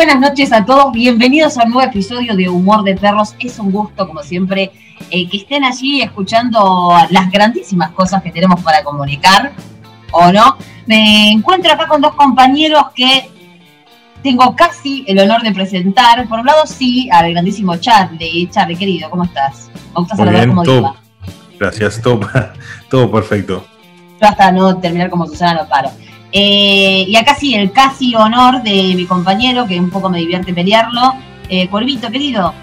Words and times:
Buenas 0.00 0.18
noches 0.18 0.50
a 0.50 0.64
todos, 0.64 0.92
bienvenidos 0.92 1.58
a 1.58 1.64
un 1.64 1.72
nuevo 1.72 1.86
episodio 1.86 2.34
de 2.34 2.48
Humor 2.48 2.84
de 2.84 2.96
Perros. 2.96 3.34
Es 3.38 3.58
un 3.58 3.70
gusto, 3.70 4.08
como 4.08 4.22
siempre, 4.22 4.72
eh, 5.10 5.28
que 5.28 5.36
estén 5.36 5.62
allí 5.62 6.00
escuchando 6.00 6.90
las 7.10 7.30
grandísimas 7.30 7.90
cosas 7.90 8.22
que 8.22 8.30
tenemos 8.30 8.62
para 8.62 8.82
comunicar, 8.82 9.52
¿o 10.12 10.32
no? 10.32 10.56
Me 10.86 11.32
encuentro 11.32 11.70
acá 11.70 11.86
con 11.86 12.00
dos 12.00 12.14
compañeros 12.14 12.84
que 12.94 13.28
tengo 14.22 14.56
casi 14.56 15.04
el 15.06 15.18
honor 15.18 15.42
de 15.42 15.52
presentar. 15.52 16.26
Por 16.26 16.40
un 16.40 16.46
lado, 16.46 16.66
sí, 16.66 17.10
al 17.12 17.32
grandísimo 17.32 17.76
Charlie. 17.76 18.48
Charlie, 18.50 18.76
querido, 18.76 19.10
¿cómo 19.10 19.24
estás? 19.24 19.70
Me 19.74 20.00
gusta 20.00 20.16
saludar 20.16 20.48
como 20.48 20.62
todo, 20.62 20.96
Gracias, 21.58 22.00
todo, 22.00 22.26
todo 22.88 23.12
perfecto. 23.12 23.66
Yo 24.18 24.28
hasta 24.28 24.50
no 24.50 24.78
terminar 24.78 25.10
como 25.10 25.26
Susana 25.26 25.60
no 25.60 25.68
paro. 25.68 25.90
Eh, 26.32 27.04
y 27.08 27.16
acá 27.16 27.34
sí, 27.34 27.54
el 27.54 27.72
casi 27.72 28.14
honor 28.14 28.62
de 28.62 28.94
mi 28.94 29.06
compañero, 29.06 29.66
que 29.66 29.78
un 29.78 29.90
poco 29.90 30.08
me 30.08 30.18
divierte 30.18 30.54
pelearlo. 30.54 31.14
Eh, 31.48 31.68
Cuervito, 31.68 32.10
querido. 32.10 32.54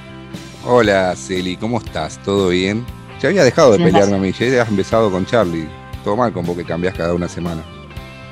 Hola, 0.65 1.15
Celi, 1.15 1.57
¿cómo 1.57 1.77
estás? 1.79 2.21
¿Todo 2.23 2.49
bien? 2.49 2.85
Ya 3.21 3.29
había 3.29 3.43
dejado 3.43 3.73
de 3.73 3.83
pelearme 3.83 4.15
a 4.15 4.19
mí, 4.19 4.31
ya 4.31 4.45
habías 4.45 4.69
empezado 4.69 5.11
con 5.11 5.25
Charlie. 5.25 5.67
Todo 6.03 6.15
mal 6.15 6.31
con 6.31 6.45
vos 6.45 6.55
que 6.55 6.63
cambiás 6.63 6.93
cada 6.93 7.13
una 7.13 7.27
semana. 7.27 7.63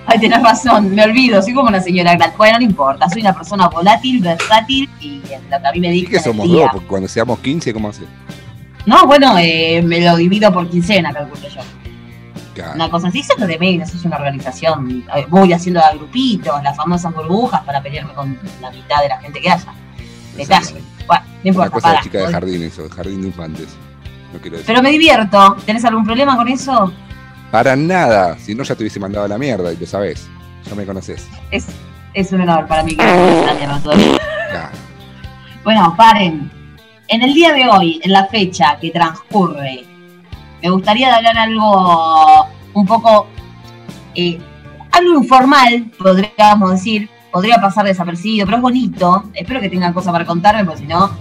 Ay, 0.06 0.20
tenés 0.20 0.42
razón, 0.44 0.94
me 0.94 1.04
olvido, 1.04 1.42
soy 1.42 1.54
como 1.54 1.70
una 1.70 1.82
señora 1.82 2.16
grande. 2.16 2.36
Bueno, 2.38 2.60
no 2.60 2.64
importa, 2.64 3.10
soy 3.10 3.22
una 3.22 3.34
persona 3.34 3.68
volátil, 3.68 4.22
versátil 4.22 4.88
y 5.02 5.22
lo 5.50 5.60
que 5.60 5.68
a 5.68 5.72
mí 5.72 5.80
me 5.80 5.90
dice. 5.90 6.12
que 6.12 6.20
somos 6.20 6.48
dos, 6.48 6.70
porque 6.72 6.88
cuando 6.88 7.08
seamos 7.08 7.40
15, 7.40 7.74
¿cómo 7.74 7.90
haces? 7.90 8.06
No, 8.86 9.08
bueno, 9.08 9.36
eh, 9.40 9.82
me 9.84 10.00
lo 10.02 10.16
divido 10.16 10.54
por 10.54 10.70
quincena, 10.70 11.12
calculo 11.12 11.50
yo. 11.50 11.62
Una 12.74 12.90
cosa 12.90 13.08
así, 13.08 13.20
eso 13.20 13.34
es 13.38 13.48
de 13.48 13.60
menos, 13.60 13.94
es 13.94 14.06
una 14.06 14.18
organización. 14.18 15.04
Eh, 15.16 15.26
voy 15.30 15.54
haciendo 15.54 15.82
grupitos, 15.98 16.62
las 16.64 16.76
famosas 16.76 17.14
burbujas 17.14 17.62
para 17.64 17.82
pelearme 17.82 18.14
con 18.14 18.38
la 18.62 18.72
mitad 18.72 19.02
de 19.02 19.10
la 19.10 19.20
gente 19.20 19.42
que 19.42 19.50
haya. 19.50 19.74
Detalle. 20.36 20.82
Bueno, 21.08 21.24
no 21.44 21.50
importa. 21.50 21.62
Una 21.62 21.70
cosa 21.70 21.92
de 21.92 22.00
chica 22.02 22.18
de 22.20 22.28
jardín, 22.28 22.64
eso, 22.64 22.90
jardín 22.90 23.22
de 23.22 23.28
infantes. 23.28 23.68
No 24.34 24.40
quiero 24.40 24.58
decir. 24.58 24.68
Pero 24.68 24.82
me 24.82 24.92
divierto. 24.92 25.58
¿Tenés 25.66 25.86
algún 25.86 26.06
problema 26.06 26.36
con 26.36 26.48
eso? 26.48 26.92
Para 27.52 27.76
nada. 27.76 28.38
Si 28.40 28.54
no, 28.56 28.64
ya 28.64 28.76
te 28.76 28.84
hubiese 28.84 29.00
mandado 29.00 29.26
a 29.26 29.28
la 29.30 29.38
mierda 29.38 29.72
y 29.72 29.78
lo 29.78 29.86
sabés. 29.86 30.28
Ya 30.68 30.76
me 30.76 30.86
conoces. 30.86 31.28
Es, 31.52 31.68
es 32.14 32.32
un 32.32 32.42
honor 32.42 32.68
para 32.68 32.84
mí 32.84 32.96
que 32.96 33.04
me 33.04 33.46
la 33.46 33.54
mierda 33.54 33.80
todavía. 33.80 34.20
Bueno, 35.64 35.94
paren. 35.98 36.52
En 37.08 37.22
el 37.22 37.34
día 37.34 37.54
de 37.54 37.68
hoy, 37.70 38.02
en 38.04 38.12
la 38.12 38.26
fecha 38.28 38.78
que 38.80 38.90
transcurre 38.92 39.86
me 40.66 40.72
gustaría 40.72 41.16
hablar 41.16 41.38
algo 41.38 42.48
un 42.74 42.88
poco, 42.88 43.28
eh, 44.16 44.40
algo 44.92 45.14
informal, 45.14 45.92
podríamos 45.96 46.72
decir, 46.72 47.08
podría 47.32 47.62
pasar 47.62 47.86
desapercibido, 47.86 48.48
pero 48.48 48.58
es 48.58 48.64
bonito. 48.64 49.26
Espero 49.36 49.62
que 49.62 49.70
tengan 49.70 49.94
cosas 49.94 50.12
para 50.12 50.26
contarme, 50.26 50.66
porque 50.66 50.82
si 50.82 50.88
no, 50.88 51.12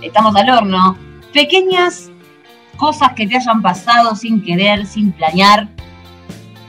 estamos 0.00 0.34
al 0.34 0.50
horno. 0.50 0.98
Pequeñas 1.32 2.10
cosas 2.76 3.12
que 3.12 3.24
te 3.28 3.36
hayan 3.36 3.62
pasado 3.62 4.16
sin 4.16 4.42
querer, 4.42 4.84
sin 4.84 5.12
planear, 5.12 5.68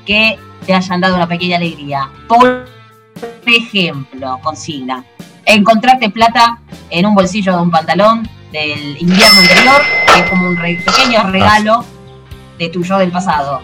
que 0.06 0.38
te 0.68 0.76
hayan 0.76 1.02
dado 1.02 1.16
una 1.16 1.28
pequeña 1.28 1.58
alegría. 1.58 2.12
Por 2.28 2.68
ejemplo, 3.48 4.40
consigna, 4.44 5.04
encontrarte 5.48 6.12
plata 6.12 6.60
en 6.92 7.08
un 7.08 7.16
bolsillo 7.16 7.56
de 7.56 7.62
un 7.64 7.72
pantalón 7.72 8.30
del 8.52 9.02
invierno 9.02 9.40
anterior, 9.40 9.82
que 10.14 10.20
es 10.20 10.30
como 10.30 10.50
un 10.50 10.56
pequeño 10.58 11.24
regalo 11.32 11.84
de 12.58 12.70
tu 12.70 12.84
yo 12.84 12.98
del 12.98 13.12
pasado. 13.12 13.62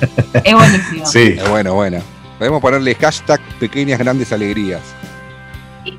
es 0.44 0.54
buenísimo. 0.54 1.06
Sí. 1.06 1.36
Es 1.38 1.48
bueno, 1.48 1.74
bueno. 1.74 2.00
Podemos 2.38 2.60
ponerle 2.60 2.94
hashtag 2.94 3.40
pequeñas 3.60 3.98
grandes 3.98 4.32
alegrías. 4.32 4.80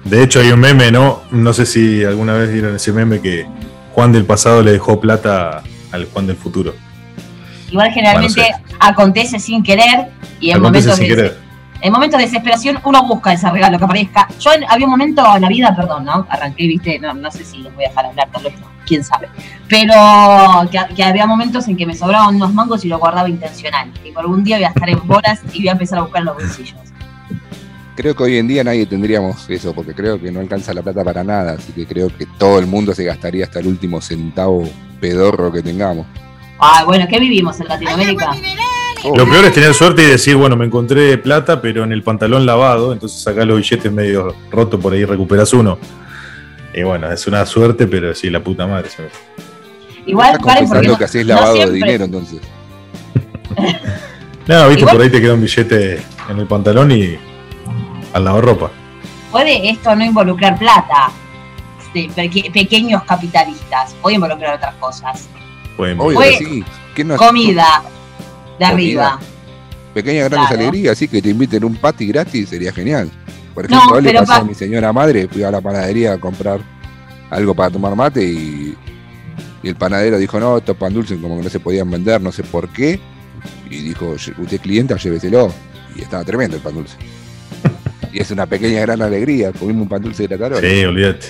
De 0.04 0.24
hecho, 0.24 0.40
hay 0.40 0.52
un 0.52 0.60
meme, 0.60 0.92
¿no? 0.92 1.22
No 1.32 1.54
sé 1.54 1.66
si 1.66 2.04
alguna 2.04 2.34
vez 2.34 2.52
vieron 2.52 2.76
ese 2.76 2.92
meme 2.92 3.22
que 3.22 3.46
Juan 3.94 4.12
del 4.12 4.26
pasado 4.26 4.62
le 4.62 4.72
dejó 4.72 5.00
plata 5.00 5.64
al 5.92 6.06
Juan 6.06 6.28
del 6.28 6.36
futuro. 6.36 6.74
Igual 7.70 7.92
generalmente 7.92 8.54
acontece 8.80 9.40
sin 9.40 9.64
querer 9.64 10.10
y 10.40 10.52
en 10.52 10.62
momentos 10.62 10.98
de, 10.98 11.34
en 11.84 11.92
momentos 11.92 12.18
de 12.18 12.26
desesperación 12.26 12.80
uno 12.86 13.04
busca 13.04 13.34
ese 13.34 13.50
regalo 13.50 13.78
que 13.78 13.84
aparezca. 13.84 14.28
Yo 14.40 14.52
había 14.70 14.86
un 14.86 14.92
momento 14.92 15.22
en 15.36 15.42
la 15.42 15.50
vida, 15.50 15.76
perdón, 15.76 16.06
¿no? 16.06 16.26
Arranqué, 16.30 16.66
viste, 16.66 16.98
no, 16.98 17.14
no 17.14 17.30
sé 17.30 17.44
si 17.44 17.58
los 17.58 17.76
voy 17.76 17.84
a 17.84 17.90
dejar 17.90 18.06
hablar, 18.06 18.30
tal 18.32 18.44
vez 18.44 18.58
no 18.58 18.68
quién 18.86 19.04
sabe. 19.04 19.28
Pero 19.68 19.94
que, 20.72 21.04
había 21.04 21.26
momentos 21.26 21.68
en 21.68 21.76
que 21.76 21.86
me 21.86 21.94
sobraban 21.94 22.36
unos 22.36 22.54
mangos 22.54 22.86
y 22.86 22.88
lo 22.88 23.00
guardaba 23.00 23.28
intencional. 23.28 23.92
Y 24.06 24.12
por 24.14 24.22
algún 24.22 24.46
día 24.46 24.56
voy 24.56 24.64
a 24.64 24.70
estar 24.70 24.90
en 24.90 25.06
bolas 25.06 25.42
y 25.52 25.60
voy 25.60 25.68
a 25.68 25.72
empezar 25.74 26.00
a 26.00 26.04
buscar 26.04 26.22
en 26.22 26.26
los 26.28 26.36
bolsillos. 26.36 26.80
Creo 27.98 28.16
que 28.16 28.24
hoy 28.24 28.38
en 28.38 28.48
día 28.48 28.64
nadie 28.64 28.86
tendríamos 28.86 29.50
eso, 29.50 29.76
porque 29.76 29.94
creo 29.94 30.20
que 30.22 30.32
no 30.32 30.40
alcanza 30.40 30.74
la 30.74 30.82
plata 30.82 31.04
para 31.04 31.22
nada, 31.22 31.58
así 31.60 31.74
que 31.74 31.86
creo 31.86 32.08
que 32.18 32.26
todo 32.26 32.60
el 32.60 32.66
mundo 32.66 32.96
se 32.96 33.04
gastaría 33.04 33.44
hasta 33.44 33.60
el 33.60 33.68
último 33.68 34.00
centavo 34.00 34.64
pedorro 35.02 35.52
que 35.52 35.62
tengamos. 35.62 36.08
Ah, 36.60 36.84
bueno, 36.86 37.06
¿qué 37.10 37.20
vivimos 37.20 37.60
en 37.60 37.68
Latinoamérica? 37.68 38.32
Lo 39.04 39.30
peor 39.30 39.46
es 39.46 39.54
tener 39.54 39.74
suerte 39.74 40.04
y 40.04 40.06
decir, 40.06 40.36
bueno, 40.36 40.56
me 40.56 40.66
encontré 40.66 41.18
plata, 41.18 41.62
pero 41.62 41.84
en 41.84 41.92
el 41.92 42.04
pantalón 42.04 42.46
lavado, 42.46 42.94
entonces 42.94 43.22
sacás 43.22 43.46
los 43.46 43.58
billetes 43.58 43.92
medio 43.92 44.36
rotos 44.50 44.80
por 44.80 44.94
ahí 44.94 45.04
recuperas 45.04 45.54
uno. 45.54 45.78
Y 46.74 46.84
bueno, 46.84 47.12
es 47.12 47.28
una 47.28 47.46
suerte, 47.46 47.86
pero 47.88 48.16
sí, 48.16 48.30
la 48.30 48.40
puta 48.40 48.66
madre. 48.66 48.90
Igual, 50.06 50.40
paren 50.40 50.68
porque 50.68 50.98
que 50.98 51.04
así 51.04 51.24
lavado 51.24 51.54
de 51.54 51.72
dinero, 51.72 52.06
entonces. 52.06 52.42
no, 54.48 54.70
viste, 54.70 54.86
por 54.86 55.02
ahí 55.02 55.10
te 55.10 55.22
queda 55.22 55.34
un 55.34 55.42
billete 55.42 56.02
en 56.30 56.40
el 56.40 56.48
pantalón 56.48 56.92
y 56.92 57.18
al 58.14 58.24
lado 58.24 58.42
ropa. 58.42 58.72
¿Puede 59.32 59.70
esto 59.70 59.96
no 59.96 60.04
involucrar 60.06 60.58
plata? 60.58 61.12
De 61.94 62.10
pequeños 62.52 63.04
capitalistas. 63.04 63.96
Puede 64.02 64.16
involucrar 64.16 64.56
otras 64.56 64.76
cosas. 64.76 65.30
Puede 65.78 66.38
sí. 66.38 66.64
Comida 67.18 67.84
de 68.60 68.66
arriba. 68.66 69.20
Pequeña 69.94 70.28
grandes 70.28 70.52
alegrías, 70.52 70.94
así 70.94 71.08
que 71.08 71.22
te 71.22 71.30
inviten 71.30 71.64
un 71.64 71.76
patty 71.76 72.08
gratis 72.08 72.50
sería 72.50 72.72
genial. 72.74 73.12
Por 73.54 73.66
ejemplo, 73.66 74.02
le 74.02 74.14
pasó 74.14 74.34
a 74.34 74.44
mi 74.44 74.56
señora 74.56 74.92
madre, 74.92 75.28
fui 75.28 75.44
a 75.44 75.52
la 75.52 75.62
panadería 75.62 76.14
a 76.14 76.18
comprar 76.18 76.60
algo 77.30 77.54
para 77.54 77.70
tomar 77.70 77.96
mate 77.96 78.24
y, 78.24 78.76
el 79.64 79.76
panadero 79.76 80.18
dijo, 80.18 80.40
no, 80.42 80.58
estos 80.58 80.76
pan 80.76 80.94
dulces 80.94 81.18
como 81.22 81.38
que 81.38 81.44
no 81.44 81.50
se 81.50 81.60
podían 81.60 81.90
vender, 81.90 82.20
no 82.22 82.34
sé 82.34 82.44
por 82.44 82.68
qué. 82.68 83.00
Y 83.70 83.78
dijo, 83.78 84.08
usted 84.10 84.54
es 84.54 84.60
clienta, 84.60 84.98
lléveselo. 84.98 85.54
Y 85.96 86.02
estaba 86.02 86.26
tremendo 86.26 86.58
el 86.58 86.62
pan 86.62 86.76
dulce. 86.76 86.98
y 88.12 88.20
es 88.20 88.30
una 88.32 88.46
pequeña 88.46 88.82
gran 88.82 89.02
alegría, 89.02 89.54
comimos 89.54 89.84
un 89.84 89.88
pan 89.88 90.02
dulce 90.02 90.28
de 90.28 90.38
la 90.38 90.50
tarde. 90.50 90.70
Sí, 90.70 90.84
olvídate. 90.84 91.28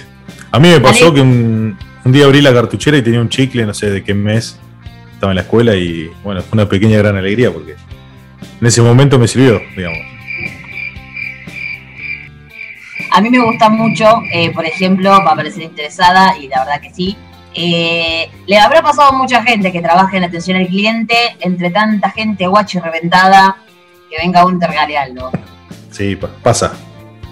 A 0.50 0.60
mí 0.60 0.68
me 0.68 0.80
pasó 0.80 1.14
que 1.14 1.22
un, 1.22 1.78
un, 2.04 2.12
día 2.12 2.26
abrí 2.26 2.42
la 2.42 2.54
cartuchera 2.54 2.98
y 2.98 3.04
tenía 3.04 3.22
un 3.22 3.30
chicle, 3.30 3.68
no 3.68 3.74
sé 3.76 3.92
de 3.92 4.04
qué 4.04 4.16
mes, 4.16 4.58
estaba 5.24 5.32
en 5.32 5.38
la 5.38 5.44
escuela 5.44 5.74
y 5.74 6.12
bueno, 6.22 6.42
fue 6.42 6.58
una 6.58 6.68
pequeña 6.68 6.98
gran 6.98 7.16
alegría 7.16 7.50
porque 7.50 7.76
en 8.60 8.68
ese 8.68 8.82
momento 8.82 9.18
me 9.18 9.26
sirvió, 9.26 9.62
digamos. 9.74 10.00
A 13.10 13.22
mí 13.22 13.30
me 13.30 13.40
gusta 13.40 13.70
mucho, 13.70 14.06
eh, 14.34 14.52
por 14.52 14.66
ejemplo, 14.66 15.12
va 15.12 15.32
a 15.32 15.36
parecer 15.36 15.62
interesada, 15.62 16.38
y 16.38 16.50
la 16.50 16.66
verdad 16.66 16.82
que 16.82 16.94
sí, 16.94 17.16
eh, 17.54 18.30
le 18.48 18.58
habrá 18.58 18.82
pasado 18.82 19.10
a 19.10 19.12
mucha 19.14 19.42
gente 19.44 19.72
que 19.72 19.82
trabaja 19.82 20.18
en 20.18 20.26
atención 20.26 20.58
al 20.58 20.68
cliente, 20.68 21.16
entre 21.40 21.70
tanta 21.70 22.10
gente 22.10 22.46
guacha 22.48 22.80
y 22.80 22.82
reventada, 22.82 23.56
que 24.10 24.18
venga 24.18 24.46
un 24.46 24.60
te 24.60 24.68
regale 24.68 24.98
algo. 24.98 25.32
Sí, 25.92 26.18
pasa. 26.42 26.74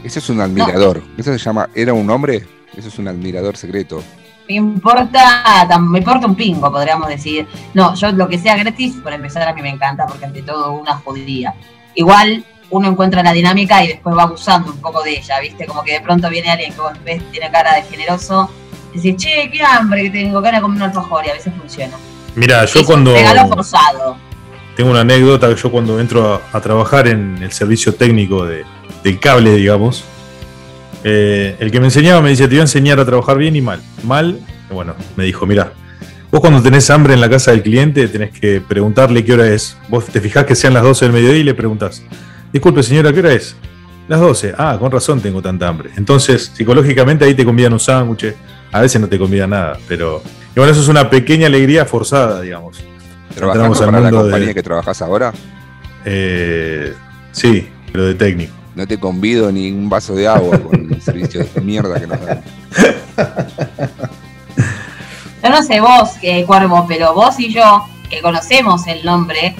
Ese 0.01 0.19
es 0.19 0.30
un 0.30 0.39
admirador. 0.39 1.04
Eso 1.18 1.38
se 1.38 1.39
llama, 1.39 1.69
¿era 1.75 1.94
un 1.94 2.10
hombre? 2.10 2.45
Eso 2.77 2.88
es 2.88 3.00
un 3.00 3.10
admirador 3.10 3.57
secreto. 3.57 4.01
Me 4.48 4.56
importa, 4.56 5.68
me 5.80 6.00
importa 6.00 6.28
un 6.28 6.36
pingo, 6.36 6.72
podríamos 6.72 7.08
decir. 7.08 7.48
No, 7.74 7.96
yo 7.96 8.12
lo 8.12 8.28
que 8.28 8.38
sea 8.38 8.56
gratis, 8.58 8.96
por 9.02 9.14
empezar, 9.14 9.48
a 9.48 9.54
mí 9.54 9.62
me 9.62 9.70
encanta, 9.70 10.06
porque 10.06 10.26
ante 10.26 10.42
todo 10.42 10.74
una 10.74 10.96
jodida. 10.96 11.54
Igual 11.96 12.46
uno 12.70 12.88
encuentra 12.88 13.22
la 13.22 13.34
dinámica 13.34 13.84
y 13.84 13.90
después 13.90 14.16
va 14.18 14.24
abusando 14.24 14.72
un 14.72 14.78
poco 14.80 15.04
de 15.04 15.18
ella, 15.18 15.40
¿viste? 15.40 15.66
Como 15.66 15.84
que 15.84 15.94
de 15.94 16.02
pronto 16.02 16.30
viene 16.30 16.50
alguien 16.50 16.74
que 16.74 16.82
vos 16.82 16.94
ves, 17.04 17.22
tiene 17.32 17.52
cara 17.52 17.76
de 17.76 17.84
generoso, 17.84 18.50
y 18.94 19.00
dice, 19.00 19.16
che, 19.16 19.52
qué 19.52 19.62
hambre 19.64 20.04
que 20.04 20.10
tengo, 20.10 20.42
ganas 20.42 20.60
de 20.60 20.64
comer 20.64 20.78
un 20.78 20.84
alfajor, 20.84 21.26
y 21.26 21.30
a 21.30 21.34
veces 21.34 21.54
funciona. 21.58 21.98
Mira, 22.36 22.66
yo 22.66 22.86
cuando. 22.86 23.14
regalo 23.14 23.48
forzado. 23.48 24.18
Tengo 24.76 24.92
una 24.92 25.02
anécdota 25.02 25.50
que 25.50 25.56
yo 25.56 25.70
cuando 25.70 26.00
entro 26.00 26.42
a, 26.52 26.62
trabajar 26.62 27.08
en 27.08 27.38
el 27.42 27.52
servicio 27.52 27.94
técnico 27.94 28.46
de, 28.46 28.64
del 29.04 29.20
cable, 29.20 29.54
digamos, 29.56 30.06
eh, 31.03 31.56
el 31.59 31.71
que 31.71 31.80
me 31.80 31.88
enseñaba 31.88 32.21
me 32.21 32.30
dice, 32.30 32.44
te 32.44 32.50
voy 32.50 32.59
a 32.59 32.62
enseñar 32.62 33.00
a 33.00 33.06
trabajar 33.06 33.38
bien 33.38 33.56
y 33.56 33.62
mal. 33.62 33.81
Mal, 34.03 34.39
bueno, 34.71 34.95
me 35.15 35.24
dijo, 35.25 35.45
mira, 35.45 35.74
vos 36.31 36.42
cuando 36.42 36.62
tenés 36.62 36.89
hambre 36.89 37.13
en 37.13 37.21
la 37.21 37.30
casa 37.30 37.51
del 37.51 37.63
cliente 37.63 38.07
tenés 38.07 38.31
que 38.31 38.62
preguntarle 38.62 39.24
qué 39.24 39.33
hora 39.33 39.48
es. 39.48 39.77
Vos 39.89 40.06
te 40.06 40.21
fijás 40.21 40.45
que 40.45 40.56
sean 40.56 40.74
las 40.74 40.83
12 40.83 41.06
del 41.06 41.13
mediodía 41.13 41.39
y 41.39 41.44
le 41.44 41.53
preguntás, 41.53 42.03
Disculpe, 42.51 42.83
señora, 42.83 43.13
¿qué 43.13 43.19
hora 43.19 43.33
es? 43.33 43.56
Las 44.07 44.19
12. 44.19 44.56
Ah, 44.57 44.75
con 44.77 44.92
razón 44.92 45.21
tengo 45.21 45.42
tanta 45.42 45.68
hambre. 45.68 45.89
Entonces, 45.95 46.51
psicológicamente 46.53 47.24
ahí 47.24 47.33
te 47.33 47.45
convidan 47.45 47.71
un 47.71 47.80
sándwich. 47.80 48.33
A 48.71 48.81
veces 48.81 49.00
no 49.00 49.07
te 49.07 49.18
convidan 49.18 49.51
nada, 49.51 49.77
pero. 49.88 50.21
Y 50.54 50.59
bueno, 50.59 50.71
eso 50.71 50.81
es 50.81 50.88
una 50.89 51.09
pequeña 51.09 51.47
alegría 51.47 51.86
forzada, 51.86 52.42
digamos. 52.42 52.83
¿Trabajamos 53.33 53.80
para 53.80 54.01
la 54.01 54.12
compañía 54.12 54.54
que 54.54 54.63
trabajas 54.63 55.01
ahora? 55.01 55.31
Eh, 56.04 56.94
sí, 57.31 57.69
pero 57.92 58.06
de 58.06 58.15
técnico. 58.15 58.54
No 58.75 58.88
te 58.88 59.00
convido 59.00 59.51
ni 59.51 59.71
un 59.71 59.89
vaso 59.89 60.15
de 60.15 60.27
agua 60.27 60.59
con 60.59 60.94
el 60.94 61.01
servicio 61.03 61.44
de 61.44 61.62
mierda 61.62 62.00
que 62.00 62.07
nos 62.07 62.25
dan. 62.25 62.41
Yo 65.44 65.50
no 65.50 65.63
sé 65.63 65.81
vos, 65.81 66.12
eh, 66.21 66.45
Cuervo, 66.45 66.85
pero 66.88 67.13
vos 67.13 67.39
y 67.39 67.51
yo, 67.51 67.85
que 68.09 68.21
conocemos 68.21 68.85
el 68.88 69.03
nombre, 69.03 69.56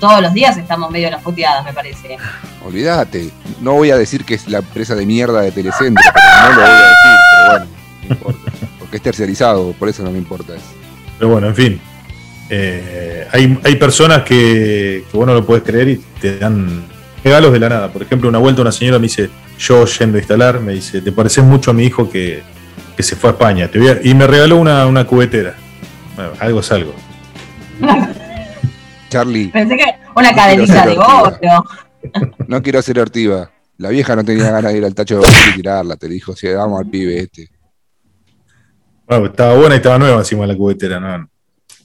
todos 0.00 0.20
los 0.20 0.34
días 0.34 0.56
estamos 0.56 0.90
medio 0.90 1.06
en 1.06 1.12
las 1.12 1.22
puteadas, 1.22 1.64
me 1.64 1.72
parece. 1.72 2.18
Olvídate, 2.64 3.30
no 3.60 3.74
voy 3.74 3.90
a 3.92 3.96
decir 3.96 4.24
que 4.24 4.34
es 4.34 4.48
la 4.48 4.58
empresa 4.58 4.96
de 4.96 5.06
mierda 5.06 5.42
de 5.42 5.52
Telecentro, 5.52 6.02
pero 6.12 6.26
no 6.42 6.48
lo 6.48 6.60
voy 6.60 6.70
a 6.70 6.88
decir, 6.88 7.20
pero 7.30 7.50
bueno, 7.50 7.66
no 8.02 8.08
importa. 8.08 8.52
Porque 8.80 8.96
es 8.96 9.02
terciarizado, 9.02 9.72
por 9.74 9.88
eso 9.88 10.02
no 10.02 10.10
me 10.10 10.18
importa 10.18 10.56
eso. 10.56 10.64
Pero 11.18 11.30
bueno, 11.30 11.46
en 11.46 11.54
fin. 11.54 11.80
Eh, 12.50 13.28
hay, 13.30 13.58
hay 13.62 13.76
personas 13.76 14.24
que, 14.24 15.04
que 15.08 15.16
vos 15.16 15.24
no 15.24 15.34
lo 15.34 15.46
puedes 15.46 15.62
creer 15.62 15.88
y 15.88 15.96
te 16.20 16.36
dan 16.38 16.84
regalos 17.22 17.52
de 17.52 17.58
la 17.58 17.68
nada. 17.68 17.88
Por 17.92 18.02
ejemplo, 18.02 18.28
una 18.28 18.38
vuelta 18.38 18.62
una 18.62 18.72
señora 18.72 18.98
me 18.98 19.04
dice, 19.04 19.30
yo 19.58 19.84
yendo 19.86 20.16
a 20.16 20.20
instalar, 20.20 20.60
me 20.60 20.72
dice, 20.74 21.00
te 21.00 21.12
pareces 21.12 21.44
mucho 21.44 21.70
a 21.70 21.74
mi 21.74 21.84
hijo 21.84 22.10
que, 22.10 22.42
se 22.98 23.16
fue 23.16 23.30
a 23.30 23.32
España. 23.32 23.68
y 24.04 24.14
me 24.14 24.26
regaló 24.26 24.58
una, 24.58 24.86
una 24.86 25.04
cubetera. 25.04 25.54
Bueno, 26.14 26.32
algo 26.38 26.60
es 26.60 26.70
algo. 26.70 26.94
Charlie. 29.08 29.48
Pensé 29.48 29.76
que 29.76 29.84
una 30.14 30.34
cadenita 30.34 30.86
de 30.86 30.96
oro. 30.98 31.38
No 32.46 32.62
quiero 32.62 32.80
ser 32.80 33.00
hortiva. 33.00 33.50
La 33.78 33.88
vieja 33.88 34.14
no 34.14 34.24
tenía 34.24 34.50
ganas 34.50 34.72
de 34.72 34.78
ir 34.78 34.84
al 34.84 34.94
tacho 34.94 35.18
de 35.20 35.26
y 35.50 35.54
tirarla. 35.54 35.96
Te 35.96 36.08
dijo, 36.08 36.36
si 36.36 36.48
damos 36.48 36.78
al 36.78 36.88
pibe 36.88 37.18
este. 37.18 37.48
Bueno, 39.06 39.26
estaba 39.26 39.54
buena 39.54 39.74
y 39.74 39.78
estaba 39.78 39.98
nueva 39.98 40.18
encima 40.18 40.46
la 40.46 40.56
cubetera, 40.56 41.00
¿no? 41.00 41.28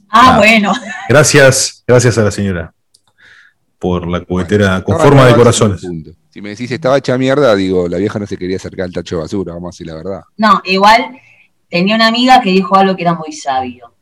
Ah, 0.09 0.35
ah, 0.35 0.37
bueno. 0.37 0.71
Gracias, 1.09 1.83
gracias 1.87 2.17
a 2.17 2.23
la 2.23 2.31
señora 2.31 2.73
por 3.79 4.07
la 4.07 4.21
cubetera 4.21 4.83
con 4.83 4.97
forma 4.99 5.25
de 5.25 5.35
corazones. 5.35 5.81
Si 6.29 6.41
me 6.41 6.49
decís 6.49 6.71
estaba 6.71 6.97
hecha 6.97 7.17
mierda, 7.17 7.55
digo, 7.55 7.87
la 7.87 7.97
vieja 7.97 8.19
no 8.19 8.27
se 8.27 8.37
quería 8.37 8.57
acercar 8.57 8.85
al 8.85 8.93
tacho 8.93 9.15
de 9.15 9.21
basura, 9.23 9.53
vamos 9.53 9.69
a 9.69 9.73
decir 9.73 9.87
la 9.87 9.95
verdad. 9.95 10.21
No, 10.37 10.61
igual 10.65 11.19
tenía 11.69 11.95
una 11.95 12.07
amiga 12.07 12.41
que 12.41 12.51
dijo 12.51 12.75
algo 12.75 12.95
que 12.95 13.03
era 13.03 13.13
muy 13.13 13.31
sabio. 13.31 13.93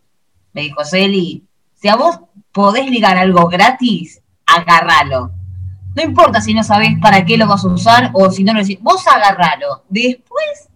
Me 0.54 0.62
dijo, 0.62 0.84
Celi, 0.86 1.46
si 1.74 1.88
a 1.88 1.96
vos 1.96 2.20
podés 2.52 2.90
ligar 2.90 3.18
algo 3.18 3.48
gratis, 3.48 4.22
agarralo. 4.46 5.32
No 5.96 6.04
importa 6.04 6.42
si 6.42 6.54
no 6.54 6.64
sabés 6.64 6.92
para 7.02 7.26
qué 7.26 7.38
lo 7.38 7.48
vas 7.48 7.64
a 7.64 7.70
usar 7.70 8.12
o 8.14 8.30
si 8.30 8.44
no 8.44 8.54
lo 8.54 8.60
decís, 8.60 8.80
vos 8.82 9.06
agarralo. 9.08 9.84
Después 9.90 10.70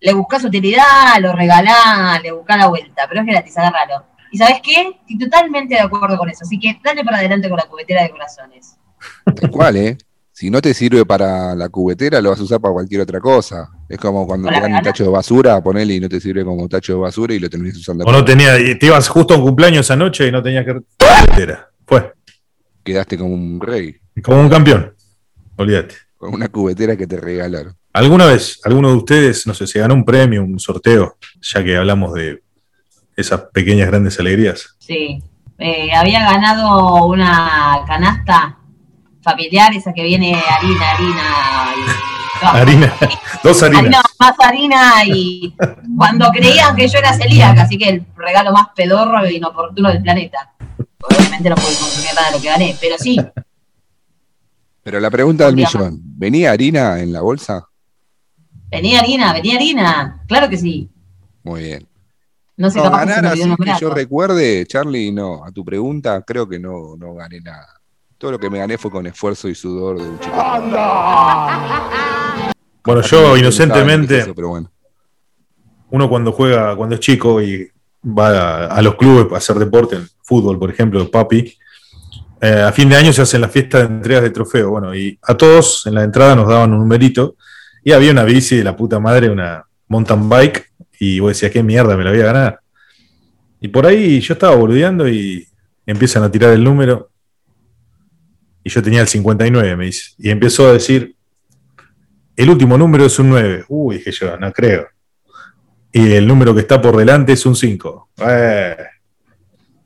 le 0.00 0.12
buscás 0.14 0.44
utilidad, 0.44 1.18
lo 1.20 1.32
regalás, 1.32 2.22
le 2.22 2.32
buscás 2.32 2.58
la 2.58 2.66
vuelta, 2.66 3.06
pero 3.08 3.20
es 3.20 3.26
gratis, 3.26 3.56
agarralo. 3.58 4.04
¿Y 4.32 4.38
sabes 4.38 4.60
qué? 4.62 4.98
Estoy 5.02 5.18
totalmente 5.18 5.74
de 5.74 5.80
acuerdo 5.80 6.16
con 6.16 6.28
eso. 6.28 6.40
Así 6.42 6.58
que 6.58 6.80
dale 6.82 7.04
para 7.04 7.18
adelante 7.18 7.48
con 7.48 7.58
la 7.58 7.64
cubetera 7.64 8.02
de 8.02 8.10
corazones. 8.10 8.76
Tal 9.36 9.50
cual, 9.50 9.76
¿eh? 9.76 9.98
Si 10.32 10.48
no 10.48 10.62
te 10.62 10.72
sirve 10.72 11.04
para 11.04 11.54
la 11.54 11.68
cubetera, 11.68 12.20
lo 12.22 12.30
vas 12.30 12.40
a 12.40 12.42
usar 12.42 12.60
para 12.60 12.72
cualquier 12.72 13.02
otra 13.02 13.20
cosa. 13.20 13.68
Es 13.86 13.98
como 13.98 14.26
cuando 14.26 14.48
te 14.48 14.58
dan 14.58 14.74
un 14.74 14.82
tacho 14.82 15.04
de 15.04 15.10
basura, 15.10 15.62
ponele 15.62 15.94
y 15.94 16.00
no 16.00 16.08
te 16.08 16.18
sirve 16.18 16.42
como 16.44 16.66
tacho 16.66 16.94
de 16.94 17.00
basura 17.00 17.34
y 17.34 17.38
lo 17.38 17.50
terminás 17.50 17.76
usando. 17.76 18.04
O 18.04 18.10
no 18.10 18.24
tenía, 18.24 18.56
te 18.56 18.86
ibas 18.86 19.06
justo 19.08 19.34
a 19.34 19.36
un 19.36 19.42
cumpleaños 19.42 19.84
esa 19.84 19.96
noche 19.96 20.26
y 20.26 20.32
no 20.32 20.42
tenías 20.42 20.64
que. 20.64 20.80
cubetera. 20.98 21.68
Fue. 21.86 22.12
Quedaste 22.82 23.18
como 23.18 23.34
un 23.34 23.60
rey. 23.60 23.94
Como 24.22 24.40
un 24.40 24.48
campeón. 24.48 24.94
Olvídate. 25.56 25.94
Con 26.16 26.34
una 26.34 26.48
cubetera 26.48 26.96
que 26.96 27.06
te 27.06 27.18
regalaron. 27.18 27.76
¿Alguna 27.92 28.24
vez, 28.24 28.58
alguno 28.64 28.88
de 28.88 28.96
ustedes, 28.96 29.46
no 29.46 29.52
sé, 29.52 29.66
se 29.66 29.78
ganó 29.78 29.92
un 29.92 30.04
premio, 30.06 30.42
un 30.42 30.58
sorteo, 30.58 31.18
ya 31.42 31.62
que 31.62 31.76
hablamos 31.76 32.14
de 32.14 32.42
esas 33.16 33.42
pequeñas 33.52 33.88
grandes 33.88 34.18
alegrías. 34.18 34.76
Sí, 34.78 35.22
eh, 35.58 35.92
había 35.94 36.20
ganado 36.22 37.06
una 37.06 37.84
canasta 37.86 38.58
familiar, 39.22 39.72
esa 39.74 39.92
que 39.92 40.02
viene 40.02 40.34
harina, 40.34 40.90
harina 40.90 41.74
y... 41.76 42.12
harina, 42.42 42.94
dos 43.44 43.62
harinas. 43.62 44.02
más 44.18 44.34
harina 44.40 45.04
y 45.06 45.54
cuando 45.96 46.28
creían 46.30 46.74
que 46.74 46.88
yo 46.88 46.98
era 46.98 47.12
celíaca, 47.12 47.62
así 47.62 47.78
que 47.78 47.88
el 47.88 48.06
regalo 48.16 48.52
más 48.52 48.68
pedorro 48.74 49.24
e 49.24 49.34
inoportuno 49.34 49.90
del 49.90 50.02
planeta. 50.02 50.52
Obviamente 51.00 51.48
no 51.48 51.54
pude 51.56 51.76
consumir 51.76 52.14
nada 52.14 52.30
de 52.30 52.36
lo 52.36 52.42
que 52.42 52.48
gané, 52.48 52.76
pero 52.80 52.98
sí. 52.98 53.16
Pero 54.82 54.98
la 54.98 55.10
pregunta 55.10 55.46
del 55.46 55.54
millón, 55.54 56.00
¿venía 56.02 56.50
harina 56.50 56.98
en 56.98 57.12
la 57.12 57.20
bolsa? 57.20 57.68
Venía 58.68 59.00
harina, 59.00 59.32
venía 59.32 59.54
harina, 59.54 60.22
claro 60.26 60.48
que 60.48 60.56
sí. 60.56 60.90
Muy 61.44 61.62
bien. 61.62 61.91
No 62.56 62.70
sé, 62.70 62.80
ganar 62.80 63.26
así 63.26 63.54
que 63.56 63.72
yo 63.80 63.90
recuerde, 63.90 64.66
Charlie, 64.66 65.10
no. 65.10 65.44
A 65.44 65.50
tu 65.50 65.64
pregunta, 65.64 66.22
creo 66.22 66.48
que 66.48 66.58
no, 66.58 66.96
no 66.96 67.14
gané 67.14 67.40
nada. 67.40 67.80
Todo 68.18 68.32
lo 68.32 68.38
que 68.38 68.50
me 68.50 68.58
gané 68.58 68.78
fue 68.78 68.90
con 68.90 69.06
esfuerzo 69.06 69.48
y 69.48 69.54
sudor 69.54 69.98
de 69.98 70.08
un 70.08 70.18
chico. 70.20 70.36
Bueno, 72.84 73.00
yo 73.02 73.36
inocentemente. 73.36 74.32
Uno 75.90 76.08
cuando 76.08 76.32
juega, 76.32 76.76
cuando 76.76 76.94
es 76.94 77.00
chico 77.00 77.40
y 77.42 77.70
va 78.04 78.66
a, 78.66 78.82
los 78.82 78.96
clubes 78.96 79.26
para 79.26 79.38
hacer 79.38 79.56
deporte, 79.56 79.98
fútbol, 80.22 80.58
por 80.58 80.70
ejemplo, 80.70 81.10
papi. 81.10 81.56
Eh, 82.40 82.62
a 82.62 82.72
fin 82.72 82.88
de 82.88 82.96
año 82.96 83.12
se 83.12 83.22
hacen 83.22 83.40
las 83.40 83.52
fiestas 83.52 83.88
de 83.88 83.94
entregas 83.94 84.22
de 84.22 84.30
trofeo. 84.30 84.70
Bueno, 84.70 84.94
y 84.94 85.18
a 85.22 85.36
todos 85.36 85.86
en 85.86 85.94
la 85.94 86.02
entrada 86.02 86.34
nos 86.34 86.48
daban 86.48 86.72
un 86.72 86.80
numerito. 86.80 87.36
Y 87.84 87.92
había 87.92 88.12
una 88.12 88.24
bici 88.24 88.56
de 88.56 88.64
la 88.64 88.76
puta 88.76 89.00
madre, 89.00 89.30
una 89.30 89.64
mountain 89.88 90.28
bike, 90.28 90.71
y 91.04 91.18
vos 91.18 91.30
decías, 91.30 91.50
qué 91.50 91.64
mierda, 91.64 91.96
me 91.96 92.04
la 92.04 92.10
voy 92.10 92.20
a 92.20 92.26
ganar. 92.26 92.60
Y 93.60 93.66
por 93.66 93.86
ahí 93.86 94.20
yo 94.20 94.34
estaba 94.34 94.54
boludeando 94.54 95.08
y 95.08 95.44
empiezan 95.84 96.22
a 96.22 96.30
tirar 96.30 96.52
el 96.52 96.62
número. 96.62 97.10
Y 98.62 98.70
yo 98.70 98.80
tenía 98.84 99.00
el 99.00 99.08
59, 99.08 99.74
me 99.74 99.86
dice. 99.86 100.12
Y 100.16 100.30
empezó 100.30 100.68
a 100.68 100.74
decir, 100.74 101.16
el 102.36 102.48
último 102.48 102.78
número 102.78 103.04
es 103.04 103.18
un 103.18 103.30
9. 103.30 103.64
Uy, 103.66 103.96
dije 103.96 104.12
yo, 104.12 104.36
no 104.36 104.52
creo. 104.52 104.86
Y 105.90 106.12
el 106.12 106.24
número 106.24 106.54
que 106.54 106.60
está 106.60 106.80
por 106.80 106.96
delante 106.96 107.32
es 107.32 107.44
un 107.46 107.56
5. 107.56 108.10
Eh, 108.18 108.76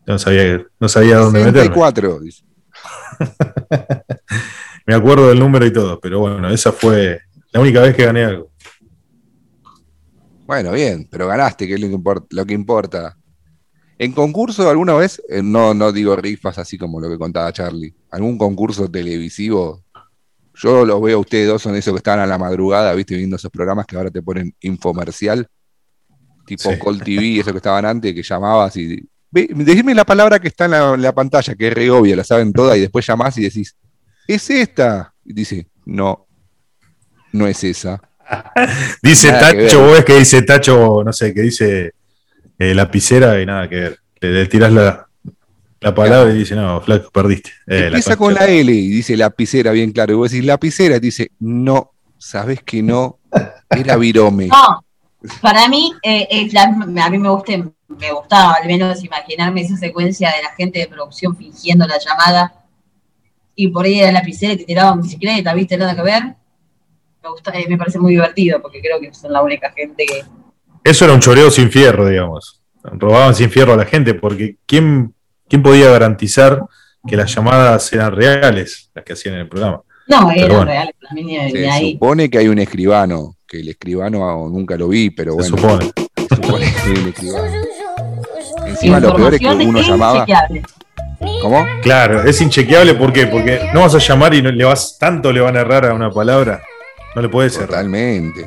no 0.04 0.18
sabía, 0.18 0.66
no 0.78 0.86
sabía 0.86 1.16
dónde 1.16 1.42
64, 1.44 2.20
dice. 2.20 2.44
me 4.86 4.94
acuerdo 4.94 5.30
del 5.30 5.38
número 5.38 5.64
y 5.64 5.72
todo, 5.72 5.98
pero 5.98 6.20
bueno, 6.20 6.50
esa 6.50 6.72
fue 6.72 7.22
la 7.52 7.60
única 7.60 7.80
vez 7.80 7.96
que 7.96 8.04
gané 8.04 8.22
algo. 8.22 8.50
Bueno, 10.46 10.72
bien, 10.72 11.08
pero 11.10 11.26
ganaste, 11.26 11.66
que 11.66 11.74
es 11.74 11.80
lo 11.80 12.46
que 12.46 12.54
importa. 12.54 13.16
En 13.98 14.12
concurso 14.12 14.68
alguna 14.68 14.94
vez, 14.94 15.22
eh, 15.28 15.42
no, 15.42 15.72
no 15.72 15.90
digo 15.90 16.14
rifas 16.16 16.58
así 16.58 16.76
como 16.76 17.00
lo 17.00 17.08
que 17.08 17.18
contaba 17.18 17.52
Charlie, 17.52 17.94
algún 18.10 18.36
concurso 18.36 18.90
televisivo, 18.90 19.84
yo 20.54 20.84
los 20.84 21.00
veo 21.02 21.18
a 21.18 21.20
ustedes 21.20 21.48
dos, 21.48 21.62
son 21.62 21.76
esos 21.76 21.94
que 21.94 21.98
estaban 21.98 22.20
a 22.20 22.26
la 22.26 22.38
madrugada, 22.38 22.92
viste, 22.94 23.16
viendo 23.16 23.36
esos 23.36 23.50
programas 23.50 23.86
que 23.86 23.96
ahora 23.96 24.10
te 24.10 24.22
ponen 24.22 24.54
infomercial, 24.60 25.48
tipo 26.46 26.70
Call 26.78 27.02
TV, 27.02 27.40
eso 27.40 27.52
que 27.52 27.58
estaban 27.58 27.84
antes, 27.84 28.14
que 28.14 28.22
llamabas 28.22 28.76
y... 28.76 29.02
decime 29.30 29.94
la 29.94 30.04
palabra 30.04 30.38
que 30.38 30.48
está 30.48 30.66
en 30.66 31.02
la, 31.02 31.14
pantalla, 31.14 31.54
que 31.54 31.68
es 31.68 31.74
re 31.74 31.90
obvia, 31.90 32.16
la 32.16 32.24
saben 32.24 32.52
todas, 32.52 32.76
y 32.76 32.80
después 32.80 33.06
llamás 33.06 33.36
y 33.38 33.42
decís, 33.42 33.76
¿es 34.28 34.48
esta? 34.50 35.14
Y 35.24 35.32
dice, 35.32 35.68
no, 35.84 36.26
no 37.32 37.46
es 37.46 37.64
esa. 37.64 38.00
dice 39.02 39.30
Tacho, 39.30 39.86
vos 39.86 39.98
es 39.98 40.04
que 40.04 40.18
dice 40.18 40.42
Tacho, 40.42 41.02
no 41.04 41.12
sé, 41.12 41.32
que 41.32 41.42
dice 41.42 41.92
eh, 42.58 42.74
lapicera 42.74 43.40
y 43.40 43.46
nada 43.46 43.68
que 43.68 43.76
ver. 43.76 43.98
Le, 44.20 44.46
tiras 44.46 44.72
la, 44.72 45.06
la 45.80 45.94
palabra 45.94 46.32
y 46.32 46.38
dice, 46.38 46.54
no, 46.54 46.80
flaco, 46.80 47.10
perdiste. 47.10 47.50
Eh, 47.66 47.86
Empieza 47.86 48.16
con 48.16 48.34
la 48.34 48.46
L 48.46 48.72
y 48.72 48.88
dice 48.88 49.16
lapicera 49.16 49.72
bien 49.72 49.92
claro. 49.92 50.12
Y 50.12 50.16
vos 50.16 50.30
decís 50.30 50.44
lapicera 50.44 50.96
y 50.96 51.00
dice, 51.00 51.30
no, 51.40 51.92
sabes 52.18 52.62
que 52.62 52.82
no, 52.82 53.18
era 53.70 53.96
virome. 53.96 54.48
No, 54.56 54.84
para 55.40 55.68
mí, 55.68 55.92
eh, 56.04 56.48
a 56.54 57.10
mí 57.10 57.18
me, 57.18 57.28
guste, 57.30 57.64
me 57.88 58.12
gustaba 58.12 58.52
al 58.62 58.66
menos 58.68 59.02
imaginarme 59.02 59.62
esa 59.62 59.76
secuencia 59.76 60.30
de 60.30 60.42
la 60.42 60.50
gente 60.50 60.78
de 60.78 60.86
producción 60.86 61.36
fingiendo 61.36 61.84
la 61.86 61.98
llamada 61.98 62.54
y 63.56 63.68
por 63.68 63.86
ahí 63.86 63.98
era 63.98 64.12
lapicera 64.12 64.52
y 64.52 64.58
te 64.58 64.64
tiraban 64.64 65.00
bicicleta, 65.00 65.52
¿viste? 65.54 65.76
Nada 65.76 65.96
que 65.96 66.02
ver 66.02 66.36
me, 67.52 67.60
eh, 67.60 67.66
me 67.68 67.78
parece 67.78 67.98
muy 67.98 68.12
divertido 68.12 68.60
porque 68.60 68.80
creo 68.80 69.00
que 69.00 69.12
son 69.12 69.32
la 69.32 69.42
única 69.42 69.70
gente 69.72 70.06
que... 70.06 70.24
Eso 70.84 71.04
era 71.04 71.14
un 71.14 71.20
choreo 71.20 71.50
sin 71.50 71.70
fierro, 71.70 72.06
digamos. 72.06 72.62
Robaban 72.82 73.34
sin 73.34 73.50
fierro 73.50 73.72
a 73.72 73.76
la 73.76 73.84
gente 73.84 74.14
porque 74.14 74.56
¿quién, 74.66 75.14
quién 75.48 75.62
podía 75.62 75.90
garantizar 75.90 76.62
que 77.06 77.16
las 77.16 77.34
llamadas 77.34 77.92
eran 77.92 78.12
reales, 78.12 78.90
las 78.94 79.04
que 79.04 79.12
hacían 79.12 79.34
en 79.34 79.40
el 79.42 79.48
programa? 79.48 79.82
No, 80.06 80.30
eran 80.30 80.66
reales. 80.66 80.94
Se 81.52 81.92
supone 81.92 82.30
que 82.30 82.38
hay 82.38 82.48
un 82.48 82.58
escribano, 82.58 83.36
que 83.46 83.60
el 83.60 83.68
escribano 83.68 84.48
nunca 84.48 84.76
lo 84.76 84.88
vi, 84.88 85.10
pero 85.10 85.34
bueno. 85.34 85.56
Se 85.56 85.62
supone. 85.62 85.92
Se 86.28 86.36
supone 86.36 86.72
que 86.72 86.80
hay 86.90 86.98
un 86.98 87.08
escribano. 87.08 87.52
Encima 88.66 89.00
lo 89.00 89.16
peor 89.16 89.34
es 89.34 89.40
que 89.40 89.48
uno 89.48 89.80
llamaba... 89.80 90.26
¿Cómo? 91.40 91.64
Claro, 91.82 92.24
es 92.24 92.40
inchequeable, 92.42 92.94
¿por 92.94 93.10
qué? 93.10 93.26
Porque 93.26 93.70
no 93.72 93.80
vas 93.80 93.94
a 93.94 93.98
llamar 93.98 94.34
y 94.34 94.42
no 94.42 94.52
le 94.52 94.64
vas, 94.64 94.98
tanto 94.98 95.32
le 95.32 95.40
van 95.40 95.56
a 95.56 95.60
errar 95.60 95.86
a 95.86 95.94
una 95.94 96.10
palabra 96.10 96.60
no 97.16 97.22
le 97.22 97.28
puede 97.30 97.48
ser. 97.48 97.66
Totalmente. 97.66 98.46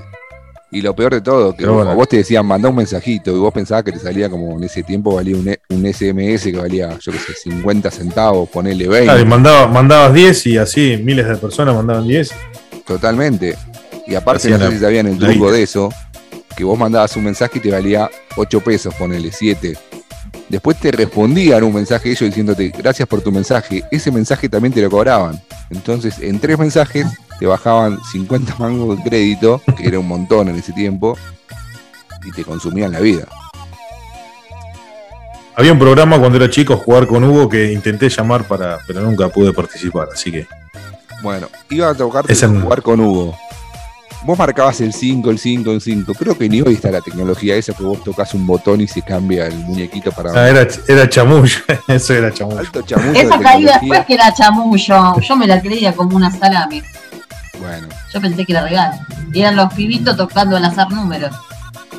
Y 0.71 0.81
lo 0.81 0.95
peor 0.95 1.15
de 1.15 1.21
todo, 1.21 1.55
que 1.55 1.65
vos, 1.65 1.95
vos 1.95 2.07
te 2.07 2.17
decían, 2.17 2.45
mandá 2.45 2.69
un 2.69 2.75
mensajito 2.75 3.35
y 3.35 3.39
vos 3.39 3.51
pensabas 3.51 3.83
que 3.83 3.91
te 3.91 3.97
salía 3.97 4.29
como 4.29 4.55
en 4.55 4.63
ese 4.63 4.83
tiempo 4.83 5.15
valía 5.15 5.35
un, 5.35 5.55
un 5.69 5.91
SMS 5.91 6.43
que 6.43 6.57
valía, 6.57 6.95
yo 6.99 7.11
qué 7.11 7.17
sé, 7.17 7.33
50 7.33 7.89
centavos, 7.89 8.47
ponele 8.47 8.87
20. 8.87 9.05
Claro, 9.05 9.19
y 9.19 9.25
mandabas 9.25 10.13
10 10.13 10.45
y 10.45 10.57
así 10.59 11.01
miles 11.03 11.27
de 11.27 11.37
personas 11.37 11.73
mandaban 11.73 12.07
10. 12.07 12.31
Totalmente. 12.85 13.57
Y 14.05 14.13
aparte, 14.13 14.51
no 14.51 14.59
sé 14.59 14.71
si 14.73 14.77
sabían 14.77 15.07
el 15.07 15.17
truco 15.17 15.51
de 15.51 15.63
eso, 15.63 15.89
que 16.55 16.63
vos 16.63 16.77
mandabas 16.77 17.15
un 17.15 17.23
mensaje 17.23 17.57
y 17.57 17.61
te 17.61 17.71
valía 17.71 18.07
8 18.37 18.61
pesos, 18.61 18.93
ponele 18.93 19.31
7. 19.31 19.75
Después 20.47 20.79
te 20.79 20.91
respondían 20.91 21.63
un 21.63 21.73
mensaje 21.73 22.09
ellos 22.11 22.21
diciéndote, 22.21 22.71
gracias 22.77 23.07
por 23.07 23.21
tu 23.21 23.31
mensaje. 23.31 23.83
Ese 23.89 24.11
mensaje 24.11 24.47
también 24.47 24.71
te 24.71 24.81
lo 24.83 24.91
cobraban. 24.91 25.41
Entonces, 25.71 26.19
en 26.19 26.39
tres 26.39 26.59
mensajes 26.59 27.07
te 27.39 27.45
bajaban 27.45 27.99
50 28.11 28.55
mangos 28.59 28.97
de 28.97 29.03
crédito, 29.03 29.61
que 29.77 29.87
era 29.87 29.97
un 29.97 30.07
montón 30.07 30.49
en 30.49 30.57
ese 30.57 30.73
tiempo, 30.73 31.17
y 32.25 32.31
te 32.31 32.43
consumían 32.43 32.91
la 32.91 32.99
vida. 32.99 33.25
Había 35.55 35.73
un 35.73 35.79
programa 35.79 36.19
cuando 36.19 36.37
era 36.37 36.49
chico, 36.49 36.77
jugar 36.77 37.07
con 37.07 37.23
Hugo, 37.23 37.49
que 37.49 37.71
intenté 37.71 38.09
llamar 38.09 38.43
para, 38.45 38.77
pero 38.85 39.01
nunca 39.01 39.29
pude 39.29 39.53
participar, 39.53 40.09
así 40.13 40.31
que. 40.31 40.47
Bueno, 41.21 41.47
iba 41.69 41.89
a 41.89 41.93
tocar 41.93 42.25
jugar 42.61 42.81
con 42.81 42.99
Hugo. 42.99 43.35
Vos 44.23 44.37
marcabas 44.37 44.81
el 44.81 44.93
5, 44.93 45.29
el 45.29 45.39
5, 45.39 45.71
el 45.71 45.81
5. 45.81 46.13
Creo 46.13 46.37
que 46.37 46.49
ni 46.49 46.61
hoy 46.61 46.73
está 46.73 46.91
la 46.91 46.99
tecnología 46.99 47.55
esa 47.55 47.73
que 47.73 47.83
vos 47.83 48.03
tocas 48.03 48.33
un 48.33 48.45
botón 48.45 48.81
y 48.81 48.87
se 48.87 49.01
cambia 49.01 49.47
el 49.47 49.55
muñequito 49.55 50.11
para. 50.11 50.31
Ah, 50.33 50.49
era, 50.49 50.67
era 50.87 51.09
chamullo. 51.09 51.57
Eso 51.87 52.13
era 52.13 52.33
chamullo. 52.33 52.59
Alto 52.59 52.81
chamullo 52.81 53.19
esa 53.19 53.39
caída 53.39 53.79
después 53.79 54.05
que 54.05 54.13
era 54.15 54.33
chamullo. 54.33 55.19
Yo 55.21 55.35
me 55.37 55.47
la 55.47 55.61
creía 55.61 55.93
como 55.93 56.17
una 56.17 56.29
salami. 56.31 56.83
Bueno. 57.69 57.87
Yo 58.11 58.21
pensé 58.21 58.45
que 58.45 58.51
era 58.51 58.63
real. 58.67 58.91
eran 59.33 59.55
los 59.55 59.73
pibitos 59.73 60.17
tocando 60.17 60.57
al 60.57 60.65
azar 60.65 60.91
números. 60.91 61.35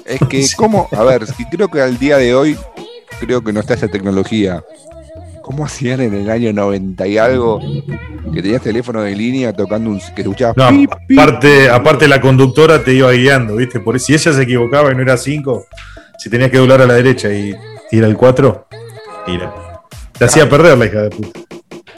Es 0.04 0.20
que, 0.28 0.44
¿cómo? 0.56 0.88
A 0.90 1.02
ver, 1.04 1.24
creo 1.50 1.68
que 1.68 1.80
al 1.80 1.96
día 1.98 2.16
de 2.16 2.34
hoy, 2.34 2.58
creo 3.20 3.42
que 3.42 3.52
no 3.52 3.60
está 3.60 3.74
esa 3.74 3.86
tecnología. 3.86 4.64
¿Cómo 5.42 5.64
hacían 5.64 6.00
en 6.00 6.14
el 6.14 6.30
año 6.30 6.52
90 6.52 7.06
y 7.06 7.18
algo 7.18 7.60
que 8.32 8.42
tenías 8.42 8.62
teléfono 8.62 9.02
de 9.02 9.14
línea 9.16 9.52
tocando 9.52 9.90
un 9.90 10.00
que 10.14 10.22
escuchabas 10.22 10.56
no, 10.56 10.86
aparte, 11.14 11.68
aparte 11.68 12.06
la 12.06 12.20
conductora 12.20 12.84
te 12.84 12.94
iba 12.94 13.10
guiando, 13.10 13.56
¿viste? 13.56 13.80
Por 13.80 13.98
si 13.98 14.14
ella 14.14 14.32
se 14.32 14.42
equivocaba 14.42 14.92
y 14.92 14.94
no 14.94 15.02
era 15.02 15.16
5, 15.16 15.66
si 16.18 16.30
tenías 16.30 16.50
que 16.50 16.58
doblar 16.58 16.82
a 16.82 16.86
la 16.86 16.94
derecha 16.94 17.32
y 17.32 17.56
ir 17.90 18.04
al 18.04 18.16
4, 18.16 18.68
te 20.18 20.24
hacía 20.24 20.48
perder 20.48 20.78
la 20.78 20.86
hija 20.86 21.02
de 21.02 21.10
puta. 21.10 21.40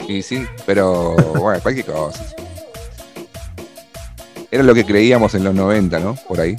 Y 0.07 0.21
sí, 0.21 0.45
pero 0.65 1.15
bueno, 1.35 1.59
cualquier 1.61 1.85
cosa. 1.85 2.23
Era 4.53 4.61
lo 4.61 4.75
que 4.75 4.85
creíamos 4.85 5.33
en 5.33 5.43
los 5.45 5.55
90, 5.55 5.97
¿no? 5.97 6.13
Por 6.27 6.39
ahí. 6.39 6.55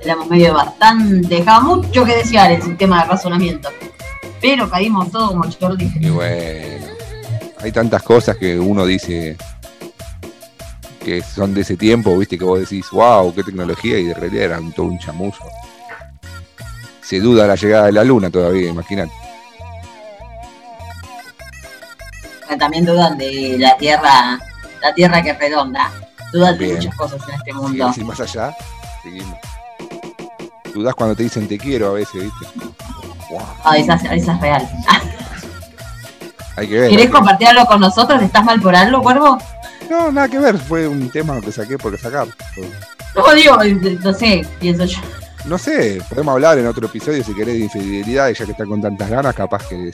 Éramos 0.00 0.28
medio 0.28 0.54
bastante. 0.54 1.26
Dejaba 1.26 1.74
mucho 1.74 2.04
que 2.04 2.14
desear 2.18 2.52
el 2.52 2.62
sistema 2.62 3.02
de 3.02 3.08
razonamiento. 3.08 3.68
Pero 4.40 4.70
caímos 4.70 5.10
todos 5.10 5.30
como 5.30 5.50
chordi. 5.50 5.90
Y 5.98 6.08
bueno. 6.08 6.86
Hay 7.60 7.72
tantas 7.72 8.00
cosas 8.04 8.36
que 8.36 8.56
uno 8.56 8.86
dice 8.86 9.36
que 11.04 11.20
son 11.20 11.52
de 11.52 11.62
ese 11.62 11.76
tiempo, 11.76 12.16
viste, 12.16 12.38
que 12.38 12.44
vos 12.44 12.60
decís, 12.60 12.86
wow, 12.92 13.34
qué 13.34 13.42
tecnología, 13.42 13.98
y 13.98 14.04
de 14.04 14.14
realidad 14.14 14.44
eran 14.44 14.72
todo 14.72 14.86
un 14.86 15.00
chamuzo. 15.00 15.42
Se 17.02 17.18
duda 17.18 17.48
la 17.48 17.56
llegada 17.56 17.86
de 17.86 17.92
la 17.92 18.04
luna 18.04 18.30
todavía, 18.30 18.70
imagínate. 18.70 19.10
También 22.56 22.84
dudan 22.84 23.18
de 23.18 23.56
la 23.58 23.76
Tierra, 23.76 24.38
la 24.80 24.94
Tierra 24.94 25.20
que 25.24 25.30
es 25.30 25.38
redonda. 25.40 25.90
Dudas 26.32 26.58
de 26.58 26.74
muchas 26.74 26.94
cosas 26.94 27.28
en 27.28 27.34
este 27.34 27.52
mundo. 27.52 27.92
Y 27.96 28.04
más 28.04 28.20
allá, 28.20 28.54
seguimos. 29.02 29.38
Dudas 30.74 30.94
cuando 30.94 31.16
te 31.16 31.22
dicen 31.22 31.48
te 31.48 31.58
quiero 31.58 31.88
a 31.88 31.92
veces, 31.92 32.24
¿viste? 32.24 32.46
Wow. 33.30 33.40
Ah, 33.64 33.76
esa, 33.76 33.94
es 33.94 34.40
real. 34.40 34.68
Hay 36.56 36.68
que 36.68 36.80
ver. 36.80 36.90
¿Querés 36.90 37.10
compartir 37.10 37.48
algo 37.48 37.66
con 37.66 37.80
nosotros? 37.80 38.22
¿Estás 38.22 38.44
mal 38.44 38.60
por 38.60 38.74
algo, 38.74 39.02
cuervo? 39.02 39.38
No, 39.88 40.12
nada 40.12 40.28
que 40.28 40.38
ver. 40.38 40.58
Fue 40.58 40.86
un 40.86 41.10
tema 41.10 41.40
que 41.40 41.52
saqué 41.52 41.78
porque 41.78 41.98
sacar. 41.98 42.26
No, 43.14 43.34
digo, 43.34 43.56
no 44.02 44.12
sé, 44.12 44.46
pienso 44.60 44.84
yo. 44.84 44.98
No 45.44 45.56
sé, 45.56 46.02
podemos 46.08 46.32
hablar 46.32 46.58
en 46.58 46.66
otro 46.66 46.86
episodio 46.86 47.24
si 47.24 47.32
querés 47.32 47.54
de 47.54 47.64
infidelidad, 47.64 48.30
ya 48.30 48.44
que 48.44 48.52
está 48.52 48.66
con 48.66 48.82
tantas 48.82 49.08
ganas, 49.08 49.34
capaz 49.34 49.66
que 49.66 49.90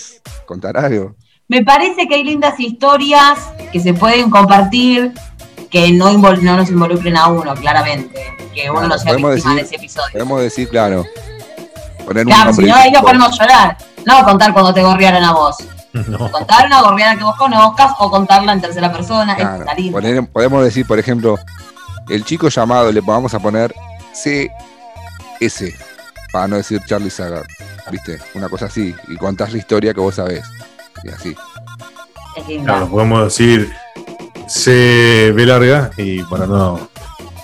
contar 0.47 0.77
algo. 0.77 1.15
Me 1.47 1.63
parece 1.63 2.09
que 2.09 2.15
hay 2.15 2.25
lindas 2.25 2.59
historias 2.59 3.39
que 3.71 3.79
se 3.79 3.93
pueden 3.93 4.31
compartir 4.31 5.13
que 5.75 5.91
no, 5.91 6.13
no 6.13 6.57
nos 6.57 6.71
involucren 6.71 7.17
a 7.17 7.27
uno, 7.27 7.53
claramente. 7.57 8.37
Que 8.55 8.71
uno 8.71 8.87
no 8.87 8.97
sea 8.97 9.15
víctima 9.15 9.57
de 9.57 9.63
ese 9.63 9.75
episodio. 9.75 10.13
Podemos 10.13 10.41
decir, 10.41 10.69
claro. 10.69 11.05
Poner 12.07 12.25
claro, 12.25 12.53
si 12.53 12.63
no, 12.63 12.77
ahí 12.77 12.93
no 12.93 13.01
podemos 13.03 13.37
llorar. 13.37 13.77
No 14.07 14.25
contar 14.25 14.53
cuando 14.53 14.73
te 14.73 14.85
gorriaron 14.85 15.25
a 15.25 15.33
vos. 15.33 15.57
Contar 16.31 16.67
una 16.67 16.81
gorriada 16.81 17.17
que 17.17 17.25
vos 17.25 17.35
conozcas 17.37 17.93
o 17.99 18.09
contarla 18.09 18.53
en 18.53 18.61
tercera 18.61 18.93
persona. 18.93 19.37
podemos 20.33 20.63
decir, 20.63 20.87
por 20.87 20.99
ejemplo, 21.01 21.39
el 22.09 22.25
chico 22.25 22.49
llamado 22.49 22.93
le 22.93 23.01
vamos 23.01 23.35
a 23.35 23.41
poner 23.41 23.75
CS, 24.13 25.65
para 26.33 26.47
no 26.47 26.57
decir 26.57 26.83
Charlie 26.87 27.11
Sagar. 27.11 27.47
¿Viste? 27.91 28.21
Una 28.35 28.49
cosa 28.49 28.67
así. 28.67 28.95
Y 29.09 29.17
contás 29.17 29.53
la 29.53 29.59
historia 29.59 29.93
que 29.93 30.01
vos 30.01 30.15
sabés. 30.15 30.45
Y 31.03 31.09
así. 31.09 31.37
Claro, 32.65 32.89
podemos 32.89 33.25
decir 33.25 33.73
C 34.49 35.33
ve 35.35 35.47
larga 35.47 35.91
y 35.97 36.23
para 36.25 36.47
no, 36.47 36.89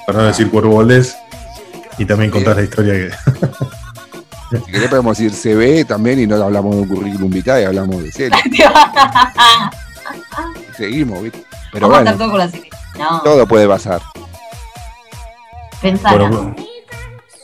para 0.07 0.21
no 0.21 0.25
decir 0.27 0.51
cuervo 0.51 0.85
y 1.99 2.05
también 2.07 2.31
contar 2.31 2.57
la 2.57 2.63
historia 2.63 2.95
que. 2.95 3.11
si 4.65 4.73
querés 4.73 4.89
podemos 4.89 5.19
decir 5.19 5.33
CB 5.33 5.87
también 5.87 6.19
y 6.21 6.27
no 6.27 6.37
hablamos 6.43 6.75
de 6.75 6.83
un 6.83 6.89
currículum 6.89 7.31
vitae, 7.31 7.67
hablamos 7.67 8.03
de 8.03 8.11
serie. 8.11 8.39
Seguimos, 10.77 11.23
¿viste? 11.23 11.45
Pero 11.73 11.89
bueno, 11.89 12.17
todo, 13.23 13.47
puede 13.47 13.69
pasar. 13.69 14.01
Pensar. 15.81 16.21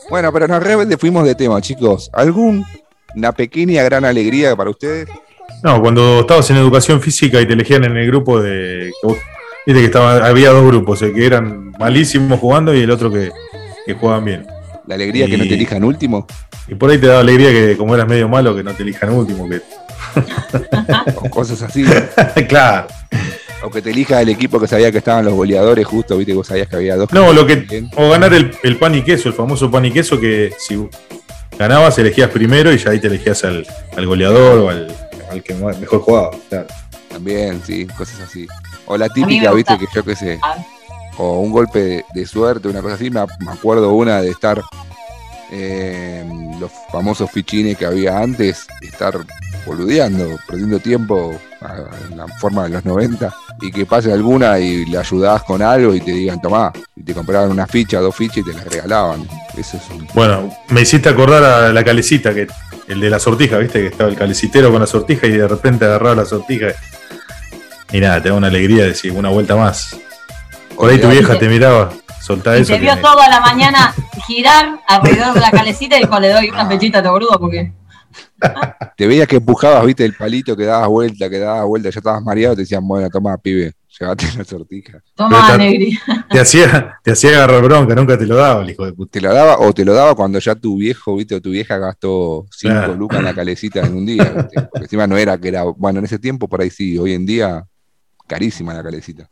Bueno, 0.09 0.33
pero 0.33 0.47
nos 0.47 0.63
rebelde 0.63 0.97
fuimos 0.97 1.23
de 1.25 1.35
tema, 1.35 1.61
chicos. 1.61 2.09
¿Algún 2.13 2.65
una 3.15 3.31
pequeña 3.31 3.83
gran 3.83 4.05
alegría 4.05 4.55
para 4.55 4.69
ustedes? 4.69 5.07
No, 5.63 5.81
cuando 5.81 6.21
estabas 6.21 6.49
en 6.49 6.57
educación 6.57 7.01
física 7.01 7.39
y 7.41 7.47
te 7.47 7.53
elegían 7.53 7.83
en 7.83 7.97
el 7.97 8.07
grupo 8.07 8.41
de 8.41 8.91
Viste 9.67 9.81
que 9.81 9.87
estaba, 9.87 10.25
había 10.25 10.51
dos 10.51 10.65
grupos, 10.65 11.01
el 11.01 11.13
que 11.13 11.25
eran 11.25 11.73
malísimos 11.77 12.39
jugando 12.39 12.73
y 12.73 12.83
el 12.83 12.89
otro 12.89 13.11
que, 13.11 13.31
que 13.85 13.93
jugaban 13.95 14.23
bien. 14.23 14.47
La 14.85 14.95
alegría 14.95 15.25
que 15.25 15.37
no 15.37 15.43
te 15.43 15.55
elijan 15.55 15.83
último. 15.83 16.25
Y 16.69 16.75
por 16.75 16.89
ahí 16.89 16.97
te 16.97 17.07
daba 17.07 17.19
alegría 17.19 17.51
que 17.51 17.75
como 17.75 17.93
eras 17.93 18.07
medio 18.07 18.29
malo 18.29 18.55
que 18.55 18.63
no 18.63 18.73
te 18.73 18.83
elijan 18.83 19.09
último. 19.09 19.45
Que... 19.49 19.61
o 21.17 21.29
cosas 21.29 21.61
así. 21.63 21.83
claro. 22.47 22.87
O 23.61 23.69
que 23.69 23.81
te 23.81 23.89
elija 23.89 24.21
el 24.21 24.29
equipo 24.29 24.57
que 24.57 24.69
sabía 24.69 24.89
que 24.89 24.99
estaban 24.99 25.25
los 25.25 25.33
goleadores 25.33 25.85
justo, 25.85 26.15
viste 26.15 26.31
que 26.31 26.37
vos 26.37 26.47
sabías 26.47 26.69
que 26.69 26.77
había 26.77 26.95
dos. 26.95 27.11
No, 27.11 27.33
lo 27.33 27.45
que, 27.45 27.89
o 27.97 28.09
ganar 28.09 28.33
el, 28.33 28.77
pan 28.77 28.95
y 28.95 29.01
queso, 29.01 29.27
el 29.27 29.35
famoso 29.35 29.69
pan 29.69 29.83
y 29.83 29.91
queso 29.91 30.17
que 30.17 30.53
si 30.57 30.87
ganabas 31.59 31.99
elegías 31.99 32.29
primero 32.29 32.71
y 32.71 32.77
ya 32.77 32.91
ahí 32.91 33.01
te 33.01 33.07
elegías 33.07 33.43
al, 33.43 33.65
goleador 34.05 34.59
o 34.59 34.69
al, 34.69 34.95
al 35.29 35.43
que 35.43 35.53
mejor 35.55 35.99
jugaba. 35.99 36.31
También, 37.09 37.61
sí, 37.65 37.85
cosas 37.97 38.21
así. 38.21 38.47
O 38.87 38.97
la 38.97 39.09
típica, 39.09 39.51
viste, 39.51 39.77
que 39.77 39.85
yo 39.93 40.03
qué 40.03 40.15
sé. 40.15 40.39
Ah. 40.41 40.55
O 41.17 41.39
un 41.39 41.51
golpe 41.51 42.05
de, 42.13 42.25
suerte, 42.25 42.67
una 42.67 42.81
cosa 42.81 42.95
así. 42.95 43.09
Me, 43.09 43.21
acuerdo 43.49 43.93
una 43.93 44.21
de 44.21 44.29
estar 44.29 44.61
los 46.59 46.71
famosos 46.91 47.29
fichines 47.31 47.77
que 47.77 47.85
había 47.85 48.19
antes, 48.19 48.67
estar 48.81 49.13
boludeando, 49.65 50.37
perdiendo 50.47 50.79
tiempo 50.79 51.39
en 52.09 52.17
la 52.17 52.27
forma 52.27 52.63
de 52.63 52.69
los 52.69 52.85
90, 52.85 53.33
y 53.61 53.71
que 53.71 53.85
pase 53.85 54.11
alguna 54.11 54.59
y 54.59 54.85
le 54.85 54.97
ayudabas 54.97 55.43
con 55.43 55.61
algo 55.61 55.93
y 55.93 56.01
te 56.01 56.11
digan, 56.11 56.41
tomá, 56.41 56.71
y 56.95 57.03
te 57.03 57.13
compraban 57.13 57.51
una 57.51 57.67
ficha, 57.67 57.99
dos 57.99 58.15
fichas 58.15 58.37
y 58.37 58.43
te 58.43 58.53
las 58.53 58.65
regalaban. 58.65 59.27
Eso 59.57 59.77
es 59.77 60.13
Bueno, 60.13 60.53
me 60.69 60.81
hiciste 60.81 61.09
acordar 61.09 61.43
a 61.43 61.73
la 61.73 61.83
calecita, 61.83 62.33
que 62.33 62.47
el 62.87 62.99
de 62.99 63.09
la 63.09 63.19
sortija, 63.19 63.57
viste, 63.57 63.81
que 63.81 63.87
estaba 63.87 64.09
el 64.09 64.15
calecitero 64.15 64.71
con 64.71 64.79
la 64.79 64.87
sortija 64.87 65.27
y 65.27 65.31
de 65.31 65.47
repente 65.47 65.85
agarraba 65.85 66.15
la 66.15 66.25
sortija 66.25 66.67
y 67.91 67.99
nada, 67.99 68.21
te 68.21 68.29
da 68.29 68.35
una 68.35 68.47
alegría 68.47 68.83
de 68.83 68.89
decir 68.89 69.11
una 69.11 69.29
vuelta 69.29 69.55
más. 69.55 69.97
Por 70.75 70.89
ahí 70.89 70.99
tu 70.99 71.09
vieja 71.09 71.39
te 71.39 71.47
miraba, 71.49 71.91
soltá 72.21 72.55
eso. 72.55 72.73
Te 72.73 72.79
vio 72.79 72.95
toda 72.99 73.27
la 73.29 73.39
mañana 73.39 73.93
girar 74.27 74.79
alrededor 74.87 75.33
de 75.33 75.39
la 75.39 75.51
calecita 75.51 75.97
y 75.97 76.01
dijo, 76.01 76.19
le 76.19 76.29
doy 76.29 76.49
una 76.49 76.67
pechita 76.67 76.99
a 76.99 77.03
tu 77.03 77.11
brudo 77.13 77.39
porque. 77.39 77.71
te 78.97 79.07
veías 79.07 79.27
que 79.27 79.37
empujabas, 79.37 79.85
viste, 79.85 80.05
el 80.05 80.13
palito 80.13 80.55
que 80.55 80.65
dabas 80.65 80.87
vuelta, 80.87 81.29
que 81.29 81.39
dabas 81.39 81.65
vuelta, 81.65 81.89
ya 81.89 81.99
estabas 81.99 82.23
mareado, 82.23 82.55
te 82.55 82.61
decían, 82.61 82.87
bueno, 82.87 83.09
toma, 83.09 83.37
pibe, 83.37 83.73
llévate 83.99 84.25
la 84.37 84.43
sortija. 84.43 84.99
Toma, 85.15 85.53
alegría. 85.53 85.99
Te 86.29 86.39
hacía, 86.39 86.99
te 87.03 87.11
hacía 87.11 87.29
agarrar 87.31 87.63
bronca, 87.63 87.95
nunca 87.95 88.17
te 88.17 88.25
lo 88.25 88.35
daba 88.35 88.61
el 88.63 88.69
hijo 88.69 88.85
de 88.85 88.93
puta. 88.93 89.11
Te 89.13 89.21
lo 89.21 89.33
daba, 89.33 89.59
o 89.59 89.73
te 89.73 89.85
lo 89.85 89.93
daba 89.93 90.13
cuando 90.13 90.39
ya 90.39 90.55
tu 90.55 90.77
viejo, 90.77 91.15
viste, 91.15 91.35
o 91.35 91.41
tu 91.41 91.51
vieja 91.51 91.77
gastó 91.77 92.45
5 92.51 92.93
lucas 92.93 93.19
en 93.19 93.25
la 93.25 93.33
calecita 93.33 93.79
en 93.81 93.95
un 93.95 94.05
día, 94.05 94.31
Porque 94.33 94.85
encima 94.85 95.07
no 95.07 95.17
era 95.17 95.37
que 95.37 95.47
era, 95.47 95.63
bueno, 95.63 95.99
en 95.99 96.05
ese 96.05 96.19
tiempo 96.19 96.47
por 96.47 96.61
ahí 96.61 96.69
sí, 96.69 96.97
hoy 96.97 97.13
en 97.13 97.25
día 97.25 97.65
Carísima 98.27 98.73
la 98.73 98.83
calecita. 98.83 99.29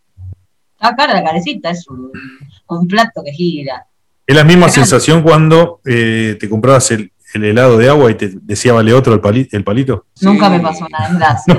Está 0.74 0.96
cara 0.96 1.14
la 1.14 1.24
calecita, 1.24 1.70
es 1.70 1.86
un, 1.88 2.88
plato 2.88 3.22
que 3.24 3.32
gira. 3.32 3.86
Es 4.26 4.36
la 4.36 4.44
misma 4.44 4.70
sensación 4.70 5.22
cuando 5.22 5.82
eh, 5.86 6.38
te 6.40 6.50
comprabas 6.50 6.92
el, 6.92 7.12
helado 7.34 7.78
de 7.78 7.90
agua 7.90 8.10
y 8.12 8.16
te 8.16 8.30
decía 8.30 8.72
vale 8.72 8.94
otro 8.94 9.14
el, 9.14 9.20
palito. 9.20 9.58
El 9.58 9.64
palito. 9.66 10.06
Nunca 10.22 10.50
me 10.50 10.62
pasó 10.62 10.88
nada, 10.90 11.14
gracias. 11.14 11.58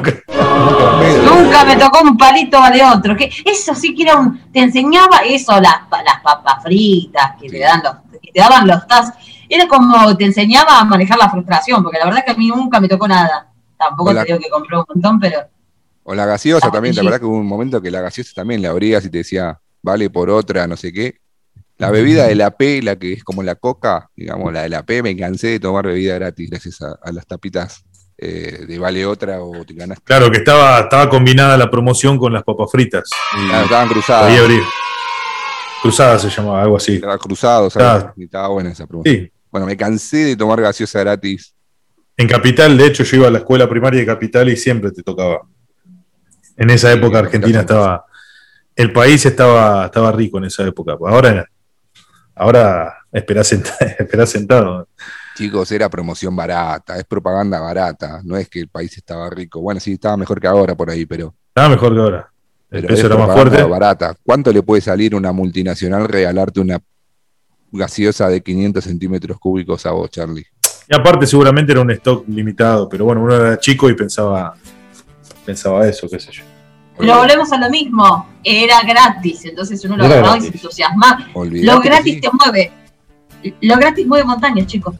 Nunca, 1.24 1.64
me 1.66 1.76
tocó 1.76 2.00
un 2.02 2.16
palito 2.16 2.58
vale 2.58 2.82
otro. 2.82 3.14
Que 3.14 3.30
eso 3.44 3.74
sí 3.74 3.94
que 3.94 4.04
era 4.04 4.16
un. 4.16 4.40
Te 4.50 4.60
enseñaba 4.60 5.18
eso, 5.26 5.52
las, 5.60 5.80
las 5.90 6.20
papas 6.22 6.62
fritas 6.62 7.32
que 7.38 7.50
te 7.50 7.58
dan 7.58 7.82
los, 7.84 8.20
que 8.22 8.32
te 8.32 8.40
daban 8.40 8.66
los 8.66 8.86
tazos. 8.86 9.14
Era 9.48 9.68
como 9.68 10.16
te 10.16 10.24
enseñaba 10.24 10.80
a 10.80 10.84
manejar 10.84 11.18
la 11.18 11.30
frustración, 11.30 11.82
porque 11.82 11.98
la 11.98 12.06
verdad 12.06 12.24
que 12.24 12.32
a 12.32 12.36
mí 12.36 12.48
nunca 12.48 12.80
me 12.80 12.88
tocó 12.88 13.06
nada. 13.06 13.48
Tampoco 13.76 14.14
te 14.14 14.24
digo 14.24 14.38
que 14.38 14.48
compré 14.48 14.78
un 14.78 14.84
montón, 14.88 15.20
pero. 15.20 15.40
O 16.08 16.14
la 16.14 16.24
gaseosa 16.24 16.70
también, 16.70 16.94
la 16.94 17.02
verdad 17.02 17.18
que 17.18 17.26
hubo 17.26 17.36
un 17.36 17.46
momento 17.46 17.82
que 17.82 17.90
la 17.90 18.00
gaseosa 18.00 18.30
también 18.36 18.62
la 18.62 18.70
abrías 18.70 19.04
y 19.04 19.10
te 19.10 19.18
decía, 19.18 19.58
vale 19.82 20.08
por 20.08 20.30
otra, 20.30 20.68
no 20.68 20.76
sé 20.76 20.92
qué. 20.92 21.18
La 21.78 21.90
bebida 21.90 22.28
de 22.28 22.36
la 22.36 22.52
P, 22.52 22.80
la 22.80 22.94
que 22.96 23.12
es 23.12 23.24
como 23.24 23.42
la 23.42 23.56
coca, 23.56 24.08
digamos, 24.14 24.52
la 24.52 24.62
de 24.62 24.68
la 24.68 24.84
P, 24.84 25.02
me 25.02 25.16
cansé 25.16 25.48
de 25.48 25.60
tomar 25.60 25.84
bebida 25.84 26.14
gratis 26.14 26.48
gracias 26.48 26.80
a, 26.80 27.10
las 27.10 27.26
tapitas 27.26 27.84
eh, 28.18 28.66
de 28.68 28.78
Vale 28.78 29.04
Otra 29.04 29.42
o 29.42 29.64
te 29.64 29.74
ganaste. 29.74 30.04
Claro, 30.04 30.30
que 30.30 30.38
estaba, 30.38 30.78
estaba 30.78 31.10
combinada 31.10 31.56
la 31.56 31.68
promoción 31.68 32.18
con 32.18 32.32
las 32.32 32.44
papas 32.44 32.70
fritas. 32.70 33.10
estaban 33.64 33.88
cruzadas. 33.88 34.32
Cruzada 35.82 36.20
se 36.20 36.30
llamaba, 36.30 36.62
algo 36.62 36.76
así. 36.76 36.94
Estaba 36.94 37.18
cruzado, 37.18 37.68
¿sabes? 37.68 38.06
estaba 38.16 38.46
buena 38.46 38.70
esa 38.70 38.86
promoción. 38.86 39.28
Bueno, 39.50 39.66
me 39.66 39.76
cansé 39.76 40.18
de 40.18 40.36
tomar 40.36 40.60
gaseosa 40.60 41.00
gratis. 41.00 41.52
En 42.16 42.28
Capital, 42.28 42.78
de 42.78 42.86
hecho, 42.86 43.02
yo 43.02 43.16
iba 43.16 43.26
a 43.26 43.30
la 43.32 43.38
escuela 43.38 43.68
primaria 43.68 43.98
de 43.98 44.06
Capital 44.06 44.48
y 44.48 44.56
siempre 44.56 44.92
te 44.92 45.02
tocaba. 45.02 45.42
En 46.56 46.70
esa 46.70 46.92
época 46.92 47.18
Argentina 47.18 47.60
estaba, 47.60 48.06
el 48.74 48.92
país 48.92 49.24
estaba, 49.26 49.86
estaba 49.86 50.12
rico 50.12 50.38
en 50.38 50.44
esa 50.44 50.64
época. 50.64 50.96
Ahora 51.06 51.46
Ahora 52.36 52.98
espera 53.10 53.42
sentado, 53.42 54.26
sentado. 54.26 54.88
Chicos, 55.34 55.72
era 55.72 55.88
promoción 55.88 56.36
barata, 56.36 56.98
es 56.98 57.04
propaganda 57.04 57.58
barata, 57.58 58.20
no 58.22 58.36
es 58.36 58.48
que 58.48 58.60
el 58.60 58.68
país 58.68 58.94
estaba 58.96 59.28
rico. 59.30 59.60
Bueno, 59.60 59.80
sí, 59.80 59.94
estaba 59.94 60.16
mejor 60.18 60.38
que 60.38 60.46
ahora 60.46 60.74
por 60.74 60.90
ahí, 60.90 61.06
pero. 61.06 61.34
Estaba 61.48 61.70
mejor 61.70 61.94
que 61.94 62.00
ahora. 62.00 62.30
El 62.70 62.84
peso 62.86 63.06
era 63.06 63.16
más 63.16 63.32
fuerte. 63.32 63.62
barata. 63.62 64.14
¿Cuánto 64.22 64.52
le 64.52 64.62
puede 64.62 64.82
salir 64.82 65.14
una 65.14 65.32
multinacional 65.32 66.06
regalarte 66.06 66.60
una 66.60 66.78
gaseosa 67.72 68.28
de 68.28 68.42
500 68.42 68.84
centímetros 68.84 69.38
cúbicos 69.38 69.86
a 69.86 69.92
vos, 69.92 70.10
Charlie? 70.10 70.44
Y 70.88 70.94
aparte, 70.94 71.26
seguramente 71.26 71.72
era 71.72 71.80
un 71.80 71.90
stock 71.92 72.24
limitado, 72.28 72.88
pero 72.88 73.06
bueno, 73.06 73.22
uno 73.22 73.34
era 73.34 73.58
chico 73.58 73.88
y 73.88 73.94
pensaba, 73.94 74.54
pensaba 75.46 75.86
eso, 75.86 76.08
qué 76.08 76.20
sé 76.20 76.32
yo. 76.32 76.42
Pero 76.98 77.18
volvemos 77.18 77.52
a 77.52 77.58
lo 77.58 77.70
mismo, 77.70 78.26
era 78.42 78.80
gratis, 78.82 79.44
entonces 79.44 79.84
uno 79.84 79.96
lo 79.96 80.04
agarraba 80.04 80.38
y 80.38 80.40
se 80.42 80.46
entusiasmaba. 80.48 81.26
Lo 81.34 81.80
gratis 81.80 82.20
te 82.20 82.28
mueve, 82.32 82.72
lo 83.60 83.76
gratis 83.76 84.06
mueve 84.06 84.24
montañas, 84.24 84.66
chicos. 84.66 84.94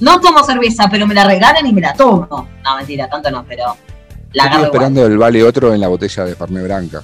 No 0.00 0.20
tomo 0.20 0.44
cerveza, 0.44 0.88
pero 0.90 1.06
me 1.06 1.14
la 1.14 1.24
regalan 1.24 1.66
y 1.66 1.72
me 1.72 1.80
la 1.80 1.92
tomo. 1.92 2.48
No, 2.64 2.76
mentira, 2.76 3.08
tanto 3.08 3.30
no, 3.30 3.44
pero 3.44 3.76
la 4.32 4.44
Estoy 4.44 4.64
esperando 4.64 5.06
el 5.06 5.18
vale 5.18 5.42
otro 5.42 5.74
en 5.74 5.80
la 5.80 5.88
botella 5.88 6.24
de 6.24 6.34
Farme 6.34 6.62
Branca. 6.62 7.02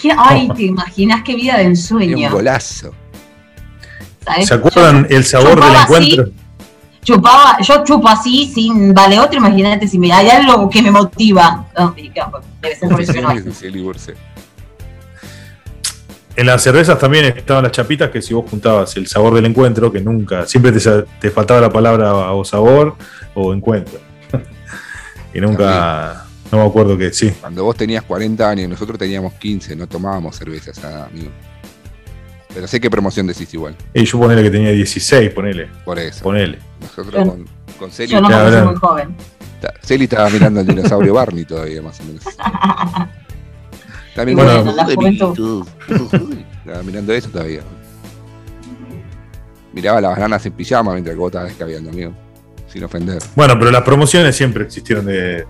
¿Qué? 0.00 0.12
Ay, 0.16 0.48
te 0.56 0.64
imaginas 0.64 1.22
qué 1.22 1.34
vida 1.34 1.58
de 1.58 1.64
ensueño. 1.64 2.28
un 2.28 2.32
golazo. 2.32 2.94
¿Se 4.44 4.54
acuerdan 4.54 5.06
el 5.08 5.24
sabor 5.24 5.60
del 5.60 5.74
encuentro? 5.74 6.47
Chupaba, 7.08 7.58
yo 7.62 7.82
chupo 7.84 8.06
así, 8.06 8.50
sin 8.52 8.92
vale 8.92 9.18
otro, 9.18 9.38
imagínate 9.38 9.88
si 9.88 9.98
me, 9.98 10.12
hay 10.12 10.28
algo 10.28 10.68
que 10.68 10.82
me 10.82 10.90
motiva. 10.90 11.66
debe 12.60 12.76
ser 12.76 12.88
por 12.90 13.00
eso 13.00 13.14
que 13.14 13.22
no 13.22 13.32
En 16.36 16.46
las 16.46 16.62
cervezas 16.62 16.98
también 17.00 17.24
estaban 17.24 17.64
las 17.64 17.72
chapitas 17.72 18.10
que 18.10 18.22
si 18.22 18.32
vos 18.32 18.48
juntabas 18.48 18.96
el 18.96 19.08
sabor 19.08 19.34
del 19.34 19.46
encuentro, 19.46 19.90
que 19.90 20.00
nunca, 20.00 20.46
siempre 20.46 20.70
te, 20.70 21.30
faltaba 21.30 21.60
la 21.62 21.70
palabra 21.70 22.30
o 22.32 22.44
sabor 22.44 22.94
o 23.34 23.52
encuentro. 23.52 23.98
y 25.34 25.40
nunca, 25.40 26.26
no 26.52 26.58
me 26.58 26.64
acuerdo 26.64 26.96
que 26.96 27.12
sí. 27.12 27.32
Cuando 27.40 27.64
vos 27.64 27.74
tenías 27.74 28.04
40 28.04 28.48
años, 28.48 28.68
nosotros 28.68 28.98
teníamos 28.98 29.32
15, 29.34 29.74
no 29.74 29.88
tomábamos 29.88 30.36
cervezas, 30.36 30.78
amigo. 30.84 31.32
Pero 32.58 32.66
sé 32.66 32.80
qué 32.80 32.90
promoción 32.90 33.24
decís 33.24 33.54
igual. 33.54 33.76
Y 33.94 34.04
yo 34.04 34.18
ponele 34.18 34.42
que 34.42 34.50
tenía 34.50 34.72
16, 34.72 35.30
ponele. 35.30 35.68
Por 35.84 35.96
eso. 35.96 36.24
Ponele. 36.24 36.58
Nosotros 36.80 37.28
con, 37.28 37.46
con 37.78 37.92
Celi. 37.92 38.10
Yo 38.10 38.20
no 38.20 38.28
me 38.28 38.62
muy 38.64 38.74
joven. 38.74 39.14
Celi 39.80 40.02
estaba 40.02 40.28
mirando 40.28 40.58
el 40.58 40.66
dinosaurio 40.66 41.14
Barney 41.14 41.44
todavía, 41.44 41.80
más 41.82 42.00
o 42.00 42.02
menos. 42.02 42.24
También 44.16 44.38
bueno. 44.38 44.74
Estaba 46.66 46.82
mirando 46.82 47.12
eso 47.12 47.28
todavía. 47.28 47.60
Miraba 49.72 50.00
las 50.00 50.10
bananas 50.16 50.44
en 50.44 50.52
pijama 50.54 50.94
mientras 50.94 51.14
que 51.14 51.20
vos 51.20 51.28
estabas 51.28 51.50
descabiando, 51.50 51.90
amigo. 51.90 52.12
Sin 52.66 52.82
ofender. 52.82 53.22
Bueno, 53.36 53.56
pero 53.56 53.70
las 53.70 53.82
promociones 53.82 54.34
siempre 54.34 54.64
existieron 54.64 55.06
de 55.06 55.46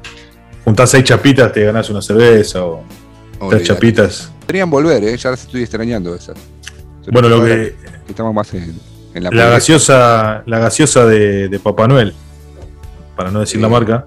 juntás 0.63 0.91
seis 0.91 1.05
chapitas, 1.05 1.51
te 1.55 1.65
ganás 1.65 1.89
una 1.89 2.03
cerveza 2.03 2.63
o 2.67 2.85
tres 3.49 3.63
chapitas. 3.63 4.31
Podrían 4.41 4.69
volver, 4.69 5.03
¿eh? 5.05 5.17
ya 5.17 5.31
las 5.31 5.41
estoy 5.41 5.63
extrañando 5.63 6.15
esas. 6.15 6.37
Bueno, 7.11 7.29
lo 7.29 7.45
que. 7.45 7.77
Estamos 8.09 8.35
más 8.35 8.53
en, 8.55 8.79
la. 9.15 9.31
La 9.31 9.47
gaseosa, 9.47 10.43
la 10.47 10.59
gaseosa 10.59 11.07
de, 11.07 11.61
Papá 11.63 11.89
Noel, 11.89 12.15
para 13.17 13.31
no 13.31 13.41
decir 13.41 13.61
la 13.61 13.69
marca. 13.69 14.07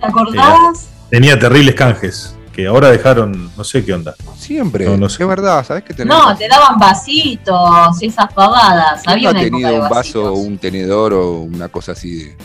¿Te 0.00 0.06
acordás? 0.06 0.88
tenía 1.10 1.38
terribles 1.38 1.74
canjes, 1.74 2.36
que 2.52 2.66
ahora 2.66 2.90
dejaron, 2.90 3.50
no 3.56 3.64
sé 3.64 3.84
qué 3.84 3.92
onda. 3.92 4.14
Siempre, 4.36 4.86
no, 4.86 5.06
es 5.06 5.18
verdad, 5.18 5.64
¿sabes 5.66 5.84
qué 5.84 6.04
No, 6.04 6.36
te 6.36 6.48
daban 6.48 6.78
vasitos 6.78 8.00
y 8.00 8.06
esas 8.06 8.32
pavadas. 8.32 9.02
Había 9.06 9.32
no 9.32 9.40
tenido 9.40 9.82
un 9.82 9.88
vaso, 9.88 10.32
un 10.32 10.56
tenedor 10.58 11.12
o 11.12 11.40
una 11.40 11.68
cosa 11.68 11.92
así 11.92 12.24
de 12.24 12.36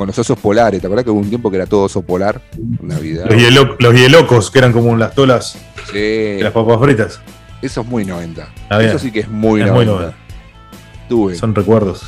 con 0.00 0.06
los 0.06 0.18
osos 0.18 0.38
polares. 0.38 0.80
¿Te 0.80 0.86
acuerdas 0.86 1.04
que 1.04 1.10
hubo 1.10 1.20
un 1.20 1.28
tiempo 1.28 1.50
que 1.50 1.58
era 1.58 1.66
todo 1.66 1.82
oso 1.82 2.00
polar? 2.00 2.40
Navidad. 2.80 3.26
Los, 3.28 3.76
los 3.78 3.94
hielocos, 3.94 4.50
que 4.50 4.58
eran 4.58 4.72
como 4.72 4.96
las 4.96 5.14
tolas 5.14 5.58
sí. 5.92 5.98
de 5.98 6.40
las 6.42 6.52
papas 6.52 6.80
fritas. 6.80 7.20
Eso 7.62 7.82
es 7.82 7.86
muy 7.86 8.04
90. 8.04 8.48
Eso 8.80 8.98
sí 8.98 9.10
que 9.12 9.20
es 9.20 9.28
muy 9.28 9.62
90. 9.62 10.14
Tuve. 11.08 11.34
Son 11.34 11.54
recuerdos. 11.54 12.02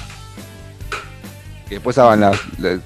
Que 1.68 1.76
después 1.76 1.96
sacaban 1.96 2.20
las, 2.20 2.38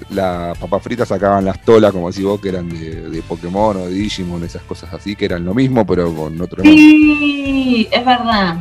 las, 0.09 0.57
papas 0.57 0.81
fritas, 0.81 1.07
sacaban 1.07 1.45
las 1.45 1.61
tolas, 1.63 1.91
como 1.91 2.09
decís 2.09 2.23
vos, 2.23 2.39
que 2.39 2.49
eran 2.49 2.69
de, 2.69 3.21
Pokémon 3.27 3.77
o 3.77 3.85
de 3.87 3.93
Digimon, 3.93 4.43
esas 4.43 4.61
cosas 4.63 4.93
así, 4.93 5.15
que 5.15 5.25
eran 5.25 5.43
lo 5.43 5.53
mismo, 5.53 5.85
pero 5.85 6.13
con 6.13 6.39
otro 6.39 6.63
nombre. 6.63 6.71
Sí, 6.71 7.87
es 7.91 8.05
verdad. 8.05 8.57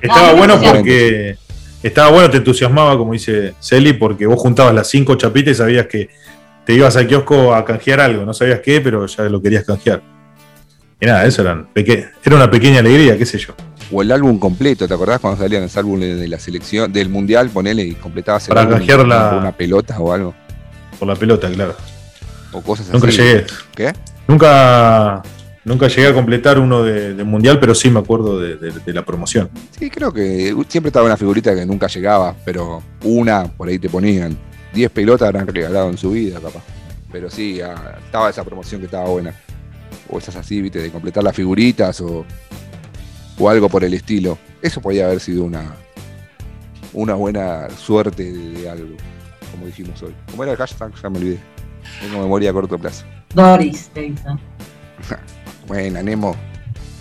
Estaba 0.00 0.34
bueno 0.34 0.60
porque. 0.60 1.36
Estaba 1.82 2.10
bueno, 2.10 2.28
te 2.30 2.38
entusiasmaba, 2.38 2.98
como 2.98 3.12
dice 3.12 3.54
Celi, 3.60 3.92
porque 3.92 4.26
vos 4.26 4.40
juntabas 4.40 4.74
las 4.74 4.88
cinco 4.88 5.14
chapitas 5.14 5.52
y 5.52 5.54
sabías 5.54 5.86
que 5.86 6.08
te 6.64 6.72
ibas 6.72 6.96
al 6.96 7.06
kiosco 7.06 7.54
a 7.54 7.64
canjear 7.64 8.00
algo. 8.00 8.24
No 8.24 8.34
sabías 8.34 8.60
qué, 8.60 8.80
pero 8.80 9.06
ya 9.06 9.24
lo 9.24 9.40
querías 9.40 9.64
canjear. 9.64 10.02
Y 11.00 11.06
nada, 11.06 11.26
eso 11.26 11.42
eran 11.42 11.68
era 11.74 12.36
una 12.36 12.50
pequeña 12.50 12.78
alegría, 12.78 13.18
qué 13.18 13.26
sé 13.26 13.38
yo. 13.38 13.54
O 13.92 14.02
el 14.02 14.10
álbum 14.10 14.38
completo, 14.38 14.88
¿te 14.88 14.94
acordás 14.94 15.20
cuando 15.20 15.40
salían 15.40 15.62
los 15.62 15.76
álbumes 15.76 16.18
de 16.18 16.26
la 16.26 16.38
selección, 16.38 16.92
del 16.92 17.08
mundial, 17.08 17.50
ponele 17.50 17.82
y 17.82 17.94
completabas 17.94 18.48
el 18.48 18.54
Para 18.54 18.62
álbum 18.62 18.86
por 18.86 19.38
una 19.38 19.52
pelota 19.52 19.98
o 20.00 20.12
algo? 20.12 20.34
Por 20.98 21.06
la 21.06 21.14
pelota, 21.14 21.50
claro. 21.50 21.76
O 22.52 22.62
cosas 22.62 22.88
nunca 22.90 23.08
así. 23.08 23.18
Nunca 23.18 23.30
llegué. 23.30 23.46
¿Qué? 23.74 23.92
Nunca, 24.26 25.22
nunca 25.64 25.88
llegué 25.88 26.08
a 26.08 26.14
completar 26.14 26.58
uno 26.58 26.82
de, 26.82 27.22
mundial, 27.24 27.60
pero 27.60 27.74
sí 27.74 27.90
me 27.90 28.00
acuerdo 28.00 28.40
de, 28.40 28.72
la 28.86 29.04
promoción. 29.04 29.50
Sí, 29.78 29.90
creo 29.90 30.12
que 30.12 30.56
siempre 30.68 30.88
estaba 30.88 31.04
una 31.04 31.18
figurita 31.18 31.54
que 31.54 31.66
nunca 31.66 31.88
llegaba, 31.88 32.34
pero 32.44 32.82
una 33.04 33.44
por 33.44 33.68
ahí 33.68 33.78
te 33.78 33.90
ponían. 33.90 34.36
Diez 34.72 34.90
pelotas 34.90 35.28
habrán 35.28 35.46
regalado 35.46 35.90
en 35.90 35.98
su 35.98 36.10
vida, 36.10 36.40
capaz. 36.40 36.62
Pero 37.12 37.30
sí, 37.30 37.60
ah, 37.60 37.98
estaba 38.04 38.30
esa 38.30 38.42
promoción 38.42 38.80
que 38.80 38.86
estaba 38.86 39.08
buena 39.08 39.32
o 40.08 40.18
esas 40.18 40.36
así, 40.36 40.60
¿viste? 40.60 40.78
De 40.78 40.90
completar 40.90 41.24
las 41.24 41.34
figuritas 41.34 42.00
o, 42.00 42.24
o 43.38 43.48
algo 43.48 43.68
por 43.68 43.84
el 43.84 43.94
estilo. 43.94 44.38
Eso 44.62 44.80
podía 44.80 45.06
haber 45.06 45.20
sido 45.20 45.44
una, 45.44 45.74
una 46.92 47.14
buena 47.14 47.68
suerte 47.70 48.32
de, 48.32 48.68
algo, 48.68 48.96
como 49.50 49.66
dijimos 49.66 50.02
hoy. 50.02 50.14
¿Cómo 50.30 50.42
era 50.42 50.52
el 50.52 50.58
hashtag? 50.58 50.92
Ya 51.02 51.10
me 51.10 51.18
olvidé. 51.18 51.40
Tengo 52.00 52.20
memoria 52.20 52.50
a 52.50 52.52
corto 52.52 52.78
plazo. 52.78 53.04
Doris, 53.34 53.88
te 53.92 54.12
Buena, 55.66 56.02
Nemo. 56.02 56.34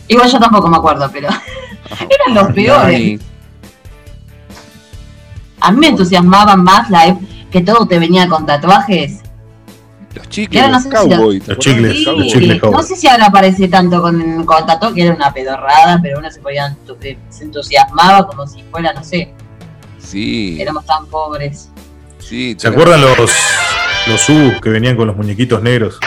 Igual 0.07 0.29
yo 0.29 0.39
tampoco 0.39 0.67
me 0.67 0.77
acuerdo, 0.77 1.09
pero 1.11 1.29
eran 1.89 2.35
los 2.35 2.53
peores. 2.53 3.21
A 5.61 5.71
mí 5.71 5.79
me 5.79 5.87
entusiasmaban 5.87 6.63
más 6.63 6.89
la 6.89 7.17
que 7.49 7.61
todo 7.61 7.87
te 7.87 7.97
venía 7.97 8.27
con 8.27 8.45
tatuajes 8.45 9.24
los 10.15 10.29
chicles, 10.29 10.71
los 10.71 10.85
cowboys. 10.85 11.47
los 11.47 11.57
chicles, 11.59 12.61
No 12.63 12.81
sé 12.81 12.95
si 12.95 13.07
ahora 13.07 13.27
aparece 13.27 13.67
tanto 13.67 14.01
con, 14.01 14.45
con 14.45 14.65
Tato, 14.65 14.93
que 14.93 15.03
era 15.03 15.13
una 15.13 15.33
pedorrada, 15.33 15.99
pero 16.01 16.19
uno 16.19 16.31
se, 16.31 16.39
podía, 16.39 16.75
se 17.29 17.43
entusiasmaba 17.43 18.25
como 18.25 18.47
si 18.47 18.63
fuera, 18.63 18.93
no 18.93 19.03
sé. 19.03 19.33
Sí. 19.99 20.57
Éramos 20.61 20.85
tan 20.85 21.05
pobres. 21.07 21.69
Sí, 22.19 22.55
¿Se 22.57 22.67
acuerdan 22.69 23.01
los, 23.01 23.17
los 24.07 24.29
Ubus 24.29 24.61
que 24.61 24.69
venían 24.69 24.95
con 24.95 25.07
los 25.07 25.17
muñequitos 25.17 25.61
negros? 25.61 25.99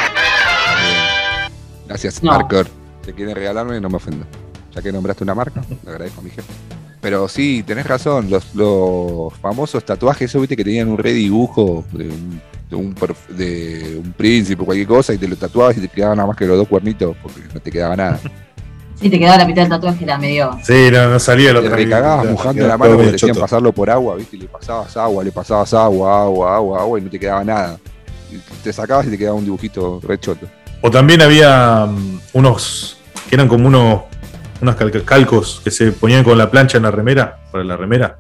Gracias, 1.86 2.22
no. 2.22 2.32
Marker. 2.32 2.66
Si 3.04 3.12
quieren 3.12 3.34
regalarme, 3.34 3.80
no 3.80 3.88
me 3.88 3.96
ofendo. 3.96 4.26
Ya 4.74 4.82
que 4.82 4.90
nombraste 4.90 5.24
una 5.24 5.34
marca, 5.34 5.62
le 5.84 5.90
agradezco 5.90 6.20
a 6.20 6.24
mi 6.24 6.30
jefe. 6.30 6.52
Pero 7.00 7.28
sí, 7.28 7.62
tenés 7.62 7.86
razón, 7.86 8.28
los, 8.30 8.54
los 8.54 9.32
famosos 9.34 9.84
tatuajes, 9.84 10.30
eso 10.30 10.40
viste 10.40 10.56
que 10.56 10.64
tenían 10.64 10.88
un 10.88 10.98
redibujo 10.98 11.84
de 11.92 12.08
un, 12.08 12.42
de 12.68 12.76
un, 12.76 12.94
de 13.30 14.00
un 14.04 14.12
príncipe 14.12 14.62
o 14.62 14.66
cualquier 14.66 14.86
cosa 14.86 15.14
y 15.14 15.18
te 15.18 15.26
lo 15.26 15.36
tatuabas 15.36 15.76
y 15.78 15.80
te 15.80 15.88
quedaban 15.88 16.16
nada 16.16 16.28
más 16.28 16.36
que 16.36 16.46
los 16.46 16.56
dos 16.56 16.68
cuernitos 16.68 17.16
porque 17.22 17.40
no 17.52 17.60
te 17.60 17.70
quedaba 17.70 17.96
nada. 17.96 18.20
Sí, 19.00 19.08
te 19.08 19.18
quedaba 19.18 19.38
la 19.38 19.44
mitad 19.44 19.62
del 19.62 19.70
tatuaje, 19.70 20.04
era 20.04 20.18
medio. 20.18 20.58
Sí, 20.64 20.88
no, 20.90 21.08
no 21.08 21.18
salía 21.20 21.52
lo 21.52 21.62
Te 21.62 21.68
recagabas 21.68 22.26
mojando 22.26 22.66
la 22.66 22.76
mano 22.76 22.96
porque 22.96 23.12
decían 23.12 23.36
pasarlo 23.36 23.72
por 23.72 23.88
agua, 23.88 24.16
¿viste? 24.16 24.36
Y 24.36 24.40
le 24.40 24.48
pasabas 24.48 24.96
agua, 24.96 25.22
le 25.22 25.30
pasabas 25.30 25.72
agua, 25.72 26.22
agua, 26.22 26.56
agua, 26.56 26.80
agua 26.80 26.98
y 26.98 27.02
no 27.02 27.10
te 27.10 27.20
quedaba 27.20 27.44
nada. 27.44 27.78
Y 28.30 28.38
te 28.62 28.72
sacabas 28.72 29.06
y 29.06 29.10
te 29.10 29.18
quedaba 29.18 29.36
un 29.36 29.44
dibujito 29.44 30.00
rechoto. 30.02 30.46
O 30.82 30.90
también 30.90 31.22
había 31.22 31.86
mm, 31.86 32.20
unos 32.34 32.98
que 33.28 33.36
eran 33.36 33.46
como 33.46 33.68
unos, 33.68 34.02
unos 34.60 34.74
calcos 35.04 35.60
que 35.62 35.70
se 35.70 35.92
ponían 35.92 36.24
con 36.24 36.36
la 36.36 36.50
plancha 36.50 36.78
en 36.78 36.84
la 36.84 36.90
remera, 36.90 37.38
para 37.52 37.62
la 37.62 37.76
remera. 37.76 38.18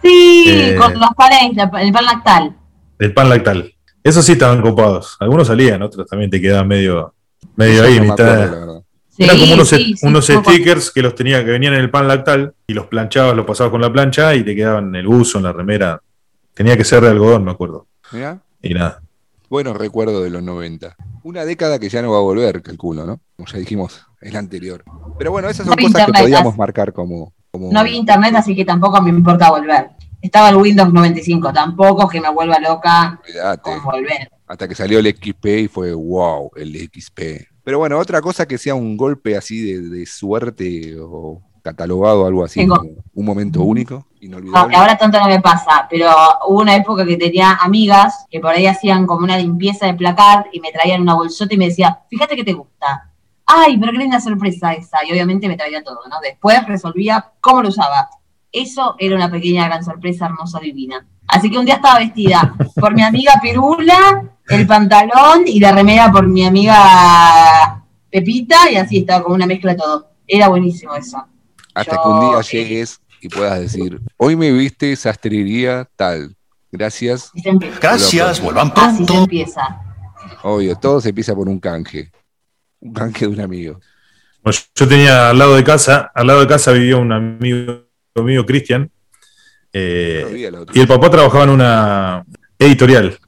Sí, 0.00 0.44
eh, 0.48 0.76
con 0.78 0.92
los 0.94 1.10
panes, 1.16 1.52
el 1.56 1.92
pan 1.92 2.04
lactal. 2.04 2.56
El 2.98 3.12
pan 3.12 3.28
lactal. 3.28 3.73
Esos 4.04 4.26
sí 4.26 4.32
estaban 4.32 4.60
copados. 4.60 5.16
Algunos 5.18 5.46
salían, 5.46 5.80
otros 5.80 6.06
también 6.06 6.30
te 6.30 6.38
quedaban 6.38 6.68
medio, 6.68 7.14
medio 7.56 7.84
ahí, 7.84 7.98
mitad. 7.98 8.82
Eran 9.16 9.38
como 9.38 9.54
unos, 9.54 10.26
stickers 10.26 10.90
que 10.90 11.00
los 11.00 11.14
tenía, 11.14 11.42
que 11.44 11.50
venían 11.50 11.72
en 11.74 11.80
el 11.80 11.90
pan 11.90 12.06
lactal 12.06 12.52
y 12.66 12.74
los 12.74 12.86
planchabas, 12.86 13.34
los 13.34 13.46
pasabas 13.46 13.70
con 13.70 13.80
la 13.80 13.90
plancha 13.90 14.34
y 14.34 14.44
te 14.44 14.54
quedaban 14.54 14.88
en 14.88 14.96
el 14.96 15.06
buzo, 15.06 15.38
en 15.38 15.44
la 15.44 15.52
remera. 15.52 16.02
Tenía 16.52 16.76
que 16.76 16.84
ser 16.84 17.02
de 17.02 17.08
algodón, 17.08 17.44
me 17.44 17.52
acuerdo. 17.52 17.86
Y 18.60 18.74
nada. 18.74 19.00
Bueno, 19.48 19.72
recuerdo 19.72 20.22
de 20.22 20.30
los 20.30 20.42
90. 20.42 20.96
Una 21.22 21.44
década 21.44 21.78
que 21.78 21.88
ya 21.88 22.02
no 22.02 22.12
va 22.12 22.18
a 22.18 22.22
volver, 22.22 22.60
calculo, 22.60 23.06
¿no? 23.06 23.20
Como 23.36 23.48
ya 23.48 23.58
dijimos, 23.58 24.04
es 24.20 24.32
la 24.32 24.40
anterior. 24.40 24.84
Pero 25.16 25.30
bueno, 25.30 25.48
esas 25.48 25.66
son 25.66 25.76
cosas 25.76 26.06
que 26.06 26.12
podíamos 26.12 26.58
marcar 26.58 26.92
como, 26.92 27.32
No 27.54 27.80
había 27.80 27.96
internet, 27.96 28.34
así 28.36 28.54
que 28.54 28.64
tampoco 28.64 29.00
me 29.00 29.10
importa 29.10 29.50
volver. 29.50 29.90
Estaba 30.24 30.48
el 30.48 30.56
Windows 30.56 30.90
95, 30.90 31.52
tampoco 31.52 32.08
que 32.08 32.18
me 32.18 32.30
vuelva 32.30 32.58
loca 32.58 33.20
con 33.60 33.82
volver. 33.84 34.30
Hasta 34.46 34.66
que 34.66 34.74
salió 34.74 34.98
el 34.98 35.14
XP 35.14 35.44
y 35.44 35.68
fue 35.68 35.92
wow, 35.92 36.50
el 36.56 36.74
XP. 36.74 37.46
Pero 37.62 37.78
bueno, 37.78 37.98
otra 37.98 38.22
cosa 38.22 38.48
que 38.48 38.56
sea 38.56 38.74
un 38.74 38.96
golpe 38.96 39.36
así 39.36 39.60
de, 39.60 40.06
suerte 40.06 40.96
o 40.98 41.42
catalogado 41.62 42.26
algo 42.26 42.42
así, 42.42 42.66
un 43.12 43.24
momento 43.24 43.64
único, 43.64 44.06
inolvidable. 44.22 44.74
ahora 44.74 44.96
tanto 44.96 45.20
no 45.20 45.26
me 45.26 45.42
pasa, 45.42 45.86
pero 45.90 46.08
hubo 46.48 46.62
una 46.62 46.74
época 46.74 47.04
que 47.04 47.18
tenía 47.18 47.58
amigas 47.60 48.24
que 48.30 48.40
por 48.40 48.52
ahí 48.52 48.66
hacían 48.66 49.06
como 49.06 49.24
una 49.24 49.36
limpieza 49.36 49.84
de 49.84 49.92
placar 49.92 50.46
y 50.52 50.60
me 50.60 50.72
traían 50.72 51.02
una 51.02 51.16
bolsota 51.16 51.52
y 51.52 51.58
me 51.58 51.66
decía, 51.66 52.00
fíjate 52.08 52.34
que 52.34 52.44
te 52.44 52.54
gusta. 52.54 53.10
Ay, 53.44 53.76
pero 53.76 53.92
qué 53.92 53.98
linda 53.98 54.20
sorpresa 54.20 54.72
esa. 54.72 55.04
Y 55.06 55.12
obviamente 55.12 55.48
me 55.48 55.56
traía 55.58 55.84
todo, 55.84 56.00
¿no? 56.08 56.16
Después 56.22 56.66
resolvía 56.66 57.32
cómo 57.42 57.62
lo 57.62 57.68
usaba. 57.68 58.08
Eso 58.54 58.94
era 59.00 59.16
una 59.16 59.28
pequeña 59.28 59.66
gran 59.66 59.84
sorpresa, 59.84 60.26
hermosa, 60.26 60.60
divina. 60.60 61.04
Así 61.26 61.50
que 61.50 61.58
un 61.58 61.64
día 61.64 61.74
estaba 61.74 61.98
vestida 61.98 62.54
por 62.76 62.94
mi 62.94 63.02
amiga 63.02 63.32
Pirula, 63.42 64.30
el 64.46 64.64
pantalón 64.64 65.42
y 65.44 65.58
la 65.58 65.72
remera 65.72 66.12
por 66.12 66.28
mi 66.28 66.46
amiga 66.46 67.84
Pepita, 68.08 68.70
y 68.70 68.76
así 68.76 68.98
estaba 68.98 69.24
como 69.24 69.34
una 69.34 69.46
mezcla 69.46 69.72
de 69.72 69.78
todo. 69.78 70.08
Era 70.24 70.46
buenísimo 70.46 70.94
eso. 70.94 71.18
Hasta 71.74 72.00
que 72.00 72.08
un 72.08 72.20
día 72.20 72.40
llegues 72.42 73.00
y 73.20 73.28
puedas 73.28 73.58
decir, 73.58 74.00
hoy 74.18 74.36
me 74.36 74.52
viste 74.52 74.94
sastrería 74.94 75.88
tal. 75.96 76.36
Gracias. 76.70 77.32
Gracias, 77.80 78.40
vuelvan 78.40 78.72
pronto. 78.72 79.02
Así 79.02 79.04
se 79.04 79.16
empieza. 79.16 79.80
Obvio, 80.44 80.76
todo 80.76 81.00
se 81.00 81.08
empieza 81.08 81.34
por 81.34 81.48
un 81.48 81.58
canje. 81.58 82.12
Un 82.78 82.92
canje 82.92 83.26
de 83.26 83.32
un 83.32 83.40
amigo. 83.40 83.80
yo 84.44 84.88
tenía 84.88 85.30
al 85.30 85.38
lado 85.38 85.56
de 85.56 85.64
casa, 85.64 86.12
al 86.14 86.28
lado 86.28 86.38
de 86.38 86.46
casa 86.46 86.70
vivía 86.70 86.98
un 86.98 87.12
amigo 87.12 87.83
mío, 88.22 88.46
Cristian, 88.46 88.90
eh, 89.72 90.50
y 90.72 90.80
el 90.80 90.86
papá 90.86 91.10
trabajaba 91.10 91.44
en 91.44 91.50
una 91.50 92.24
editorial. 92.58 93.18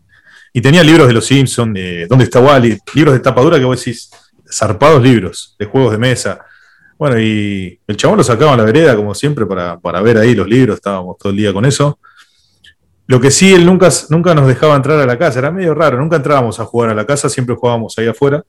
Y 0.53 0.61
tenía 0.61 0.83
libros 0.85 1.09
de 1.09 1.13
los 1.13 1.27
Simpsons, 1.27 1.75
de 1.75 2.07
¿Dónde 2.07 2.25
está 2.25 2.41
Wally? 2.41 2.79
Libros 2.95 3.15
de 3.15 3.21
tapadura 3.21 3.59
que 3.59 3.65
vos 3.65 3.79
decís, 3.79 4.11
zarpados 4.51 5.03
libros, 5.03 5.57
de 5.59 5.67
juegos 5.67 5.93
de 5.93 5.99
mesa. 5.99 6.39
Bueno, 6.99 7.21
y 7.21 7.79
el 7.87 7.97
chabón 7.97 8.19
lo 8.19 8.25
sacaba 8.25 8.55
a 8.55 8.57
la 8.57 8.63
vereda, 8.63 8.97
como 8.97 9.15
siempre, 9.15 9.45
para, 9.45 10.01
ver 10.01 10.19
ahí 10.19 10.35
los 10.35 10.47
libros, 10.47 10.77
estábamos 10.77 11.19
todo 11.19 11.31
el 11.31 11.37
día 11.37 11.53
con 11.53 11.67
eso. 11.67 11.99
Lo 13.09 13.21
que 13.21 13.31
sí, 13.31 13.53
él 13.53 13.67
nunca, 13.67 13.91
nunca 14.09 14.35
nos 14.35 14.47
dejaba 14.47 14.77
entrar 14.77 14.99
a 14.99 15.07
la 15.07 15.19
casa, 15.19 15.41
era 15.41 15.51
medio 15.51 15.75
raro, 15.75 15.99
nunca 15.99 16.17
entrábamos 16.17 16.59
a 16.59 16.65
jugar 16.65 16.91
a 16.91 16.95
la 16.95 17.05
casa, 17.05 17.29
siempre 17.29 17.55
jugábamos 17.55 17.99
ahí 17.99 18.07
afuera. 18.07 18.45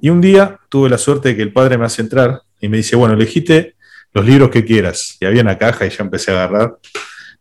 Y 0.00 0.10
un 0.10 0.20
día 0.20 0.58
tuve 0.68 0.88
la 0.88 0.98
suerte 0.98 1.30
de 1.30 1.36
que 1.36 1.42
el 1.42 1.52
padre 1.52 1.76
me 1.76 1.84
hace 1.84 2.02
entrar 2.02 2.40
y 2.60 2.68
me 2.68 2.78
dice, 2.78 2.96
bueno, 2.96 3.14
elegiste 3.14 3.76
los 4.12 4.24
libros 4.24 4.50
que 4.50 4.64
quieras. 4.64 5.16
Y 5.20 5.26
había 5.26 5.42
una 5.42 5.58
caja 5.58 5.86
y 5.86 5.90
ya 5.90 6.04
empecé 6.04 6.32
a 6.32 6.44
agarrar. 6.44 6.76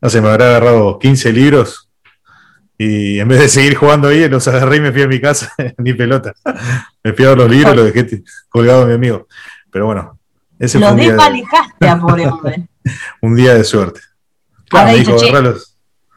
No 0.01 0.09
sé, 0.09 0.21
me 0.21 0.29
habrá 0.29 0.47
agarrado 0.47 0.97
15 0.99 1.31
libros 1.33 1.91
y 2.83 3.19
en 3.19 3.27
vez 3.27 3.39
de 3.39 3.47
seguir 3.47 3.75
jugando 3.75 4.07
ahí, 4.07 4.27
los 4.27 4.47
agarré 4.47 4.77
y 4.77 4.79
me 4.79 4.91
fui 4.91 5.03
a 5.03 5.07
mi 5.07 5.21
casa, 5.21 5.53
ni 5.77 5.93
pelota. 5.93 6.33
Me 7.03 7.13
fui 7.13 7.25
a 7.25 7.35
los 7.35 7.47
libros, 7.47 7.75
los 7.75 7.93
dejé 7.93 8.23
colgado 8.49 8.83
a 8.83 8.85
mi 8.87 8.93
amigo. 8.93 9.27
Pero 9.69 9.85
bueno, 9.85 10.17
ese 10.57 10.79
fue 10.79 10.89
un 10.89 10.97
día 10.97 11.15
de... 11.15 11.87
a 11.87 11.99
pobre 11.99 12.27
hombre. 12.27 12.67
un 13.21 13.35
día 13.35 13.53
de 13.53 13.63
suerte. 13.63 14.01
ahora, 14.71 14.93
dijo, 14.93 15.15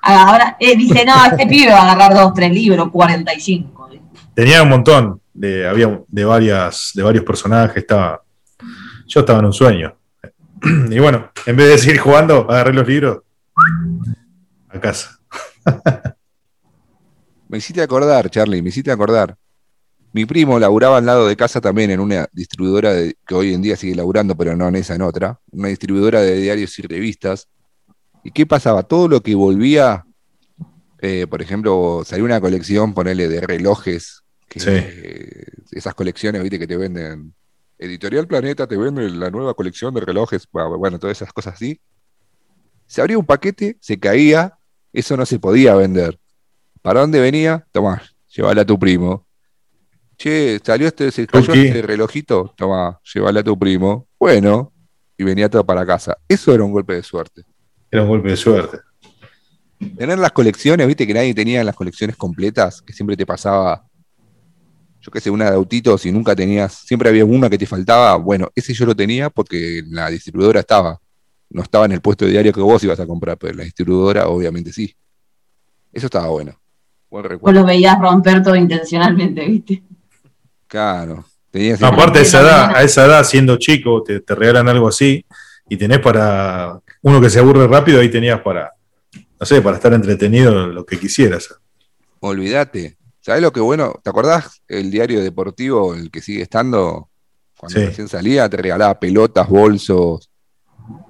ahora 0.00 0.56
eh, 0.58 0.74
dice, 0.74 1.04
no, 1.04 1.26
este 1.26 1.46
pibe 1.46 1.70
va 1.70 1.80
a 1.80 1.92
agarrar 1.92 2.14
dos, 2.14 2.32
tres 2.32 2.50
libros, 2.50 2.90
45. 2.90 3.90
Tenía 4.34 4.62
un 4.62 4.70
montón, 4.70 5.20
de, 5.34 5.68
había 5.68 6.00
de, 6.08 6.24
varias, 6.24 6.92
de 6.94 7.02
varios 7.02 7.24
personajes, 7.24 7.76
estaba, 7.76 8.22
yo 9.06 9.20
estaba 9.20 9.40
en 9.40 9.44
un 9.44 9.52
sueño. 9.52 9.94
Y 10.90 10.98
bueno, 10.98 11.30
en 11.46 11.56
vez 11.56 11.68
de 11.68 11.78
seguir 11.78 11.98
jugando, 11.98 12.50
agarré 12.50 12.72
los 12.72 12.86
libros 12.86 13.22
a 14.68 14.80
casa. 14.80 15.18
me 17.48 17.58
hiciste 17.58 17.82
acordar, 17.82 18.30
Charlie, 18.30 18.62
me 18.62 18.70
hiciste 18.70 18.90
acordar. 18.90 19.36
Mi 20.12 20.26
primo 20.26 20.58
laburaba 20.58 20.98
al 20.98 21.06
lado 21.06 21.26
de 21.26 21.36
casa 21.36 21.60
también 21.60 21.90
en 21.90 21.98
una 21.98 22.28
distribuidora 22.32 22.92
de, 22.92 23.16
que 23.26 23.34
hoy 23.34 23.52
en 23.52 23.62
día 23.62 23.76
sigue 23.76 23.96
laburando, 23.96 24.36
pero 24.36 24.54
no 24.54 24.68
en 24.68 24.76
esa, 24.76 24.94
en 24.94 25.02
otra, 25.02 25.40
una 25.50 25.68
distribuidora 25.68 26.20
de 26.20 26.36
diarios 26.36 26.78
y 26.78 26.82
revistas. 26.82 27.48
¿Y 28.22 28.30
qué 28.30 28.46
pasaba? 28.46 28.84
Todo 28.84 29.08
lo 29.08 29.20
que 29.20 29.34
volvía, 29.34 30.04
eh, 31.00 31.26
por 31.28 31.42
ejemplo, 31.42 32.02
salió 32.06 32.24
una 32.24 32.40
colección, 32.40 32.94
ponele, 32.94 33.28
de 33.28 33.40
relojes, 33.40 34.22
esas 35.72 35.94
colecciones, 35.94 36.42
viste, 36.42 36.60
que 36.60 36.68
te 36.68 36.76
venden 36.76 37.34
Editorial 37.78 38.26
Planeta 38.26 38.66
te 38.66 38.76
vende 38.76 39.08
la 39.10 39.30
nueva 39.30 39.54
colección 39.54 39.94
de 39.94 40.00
relojes, 40.00 40.48
bueno, 40.52 40.98
todas 40.98 41.16
esas 41.16 41.32
cosas 41.32 41.54
así. 41.54 41.80
Se 42.86 43.00
abría 43.00 43.18
un 43.18 43.26
paquete, 43.26 43.76
se 43.80 43.98
caía, 43.98 44.58
eso 44.92 45.16
no 45.16 45.26
se 45.26 45.38
podía 45.38 45.74
vender. 45.74 46.18
¿Para 46.82 47.00
dónde 47.00 47.20
venía? 47.20 47.66
Tomá, 47.72 48.02
llévala 48.28 48.62
a 48.62 48.64
tu 48.64 48.78
primo. 48.78 49.26
Che, 50.16 50.60
salió 50.62 50.86
este, 50.86 51.10
se 51.10 51.26
cayó 51.26 51.52
este 51.52 51.82
relojito, 51.82 52.54
tomá, 52.56 53.00
llévala 53.12 53.40
a 53.40 53.44
tu 53.44 53.58
primo. 53.58 54.06
Bueno, 54.18 54.72
y 55.16 55.24
venía 55.24 55.48
todo 55.48 55.64
para 55.64 55.84
casa. 55.84 56.16
Eso 56.28 56.54
era 56.54 56.62
un 56.62 56.72
golpe 56.72 56.94
de 56.94 57.02
suerte. 57.02 57.42
Era 57.90 58.02
un 58.02 58.08
golpe 58.08 58.30
de 58.30 58.36
suerte. 58.36 58.78
Tener 59.96 60.18
las 60.18 60.32
colecciones, 60.32 60.86
viste 60.86 61.06
que 61.06 61.14
nadie 61.14 61.34
tenía 61.34 61.64
las 61.64 61.74
colecciones 61.74 62.16
completas, 62.16 62.80
que 62.80 62.92
siempre 62.92 63.16
te 63.16 63.26
pasaba 63.26 63.86
yo 65.04 65.10
qué 65.12 65.20
sé, 65.20 65.30
una 65.30 65.50
de 65.50 65.56
autitos 65.56 66.06
y 66.06 66.12
nunca 66.12 66.34
tenías, 66.34 66.72
siempre 66.72 67.10
había 67.10 67.26
una 67.26 67.50
que 67.50 67.58
te 67.58 67.66
faltaba, 67.66 68.16
bueno, 68.16 68.50
ese 68.54 68.72
yo 68.72 68.86
lo 68.86 68.96
tenía 68.96 69.28
porque 69.28 69.82
la 69.86 70.08
distribuidora 70.08 70.60
estaba, 70.60 70.98
no 71.50 71.62
estaba 71.62 71.84
en 71.84 71.92
el 71.92 72.00
puesto 72.00 72.24
de 72.24 72.30
diario 72.30 72.54
que 72.54 72.62
vos 72.62 72.82
ibas 72.84 72.98
a 72.98 73.06
comprar, 73.06 73.36
pero 73.36 73.52
la 73.52 73.64
distribuidora 73.64 74.28
obviamente 74.28 74.72
sí. 74.72 74.94
Eso 75.92 76.06
estaba 76.06 76.28
bueno. 76.28 76.58
Buen 77.10 77.24
recuerdo. 77.24 77.60
Vos 77.60 77.62
lo 77.62 77.66
veías 77.66 78.00
romper 78.00 78.42
todo 78.42 78.56
intencionalmente, 78.56 79.44
¿viste? 79.44 79.82
Claro. 80.66 81.26
aparte 81.82 82.20
de 82.20 82.24
esa 82.24 82.40
edad, 82.40 82.74
a 82.74 82.82
esa 82.82 83.04
edad, 83.04 83.24
siendo 83.24 83.58
chico, 83.58 84.02
te, 84.02 84.20
te 84.20 84.34
regalan 84.34 84.70
algo 84.70 84.88
así 84.88 85.22
y 85.68 85.76
tenés 85.76 85.98
para, 85.98 86.80
uno 87.02 87.20
que 87.20 87.28
se 87.28 87.40
aburre 87.40 87.68
rápido, 87.68 88.00
ahí 88.00 88.10
tenías 88.10 88.40
para, 88.40 88.72
no 89.38 89.44
sé, 89.44 89.60
para 89.60 89.76
estar 89.76 89.92
entretenido 89.92 90.66
lo 90.66 90.86
que 90.86 90.98
quisieras. 90.98 91.54
Olvídate, 92.20 92.96
¿Sabes 93.24 93.40
lo 93.40 93.54
que 93.54 93.60
bueno? 93.60 93.98
¿Te 94.02 94.10
acordás 94.10 94.60
el 94.68 94.90
diario 94.90 95.22
deportivo, 95.22 95.94
el 95.94 96.10
que 96.10 96.20
sigue 96.20 96.42
estando? 96.42 97.08
Cuando 97.58 97.80
recién 97.80 98.06
salía, 98.06 98.50
te 98.50 98.58
regalaba 98.58 99.00
pelotas, 99.00 99.48
bolsos, 99.48 100.28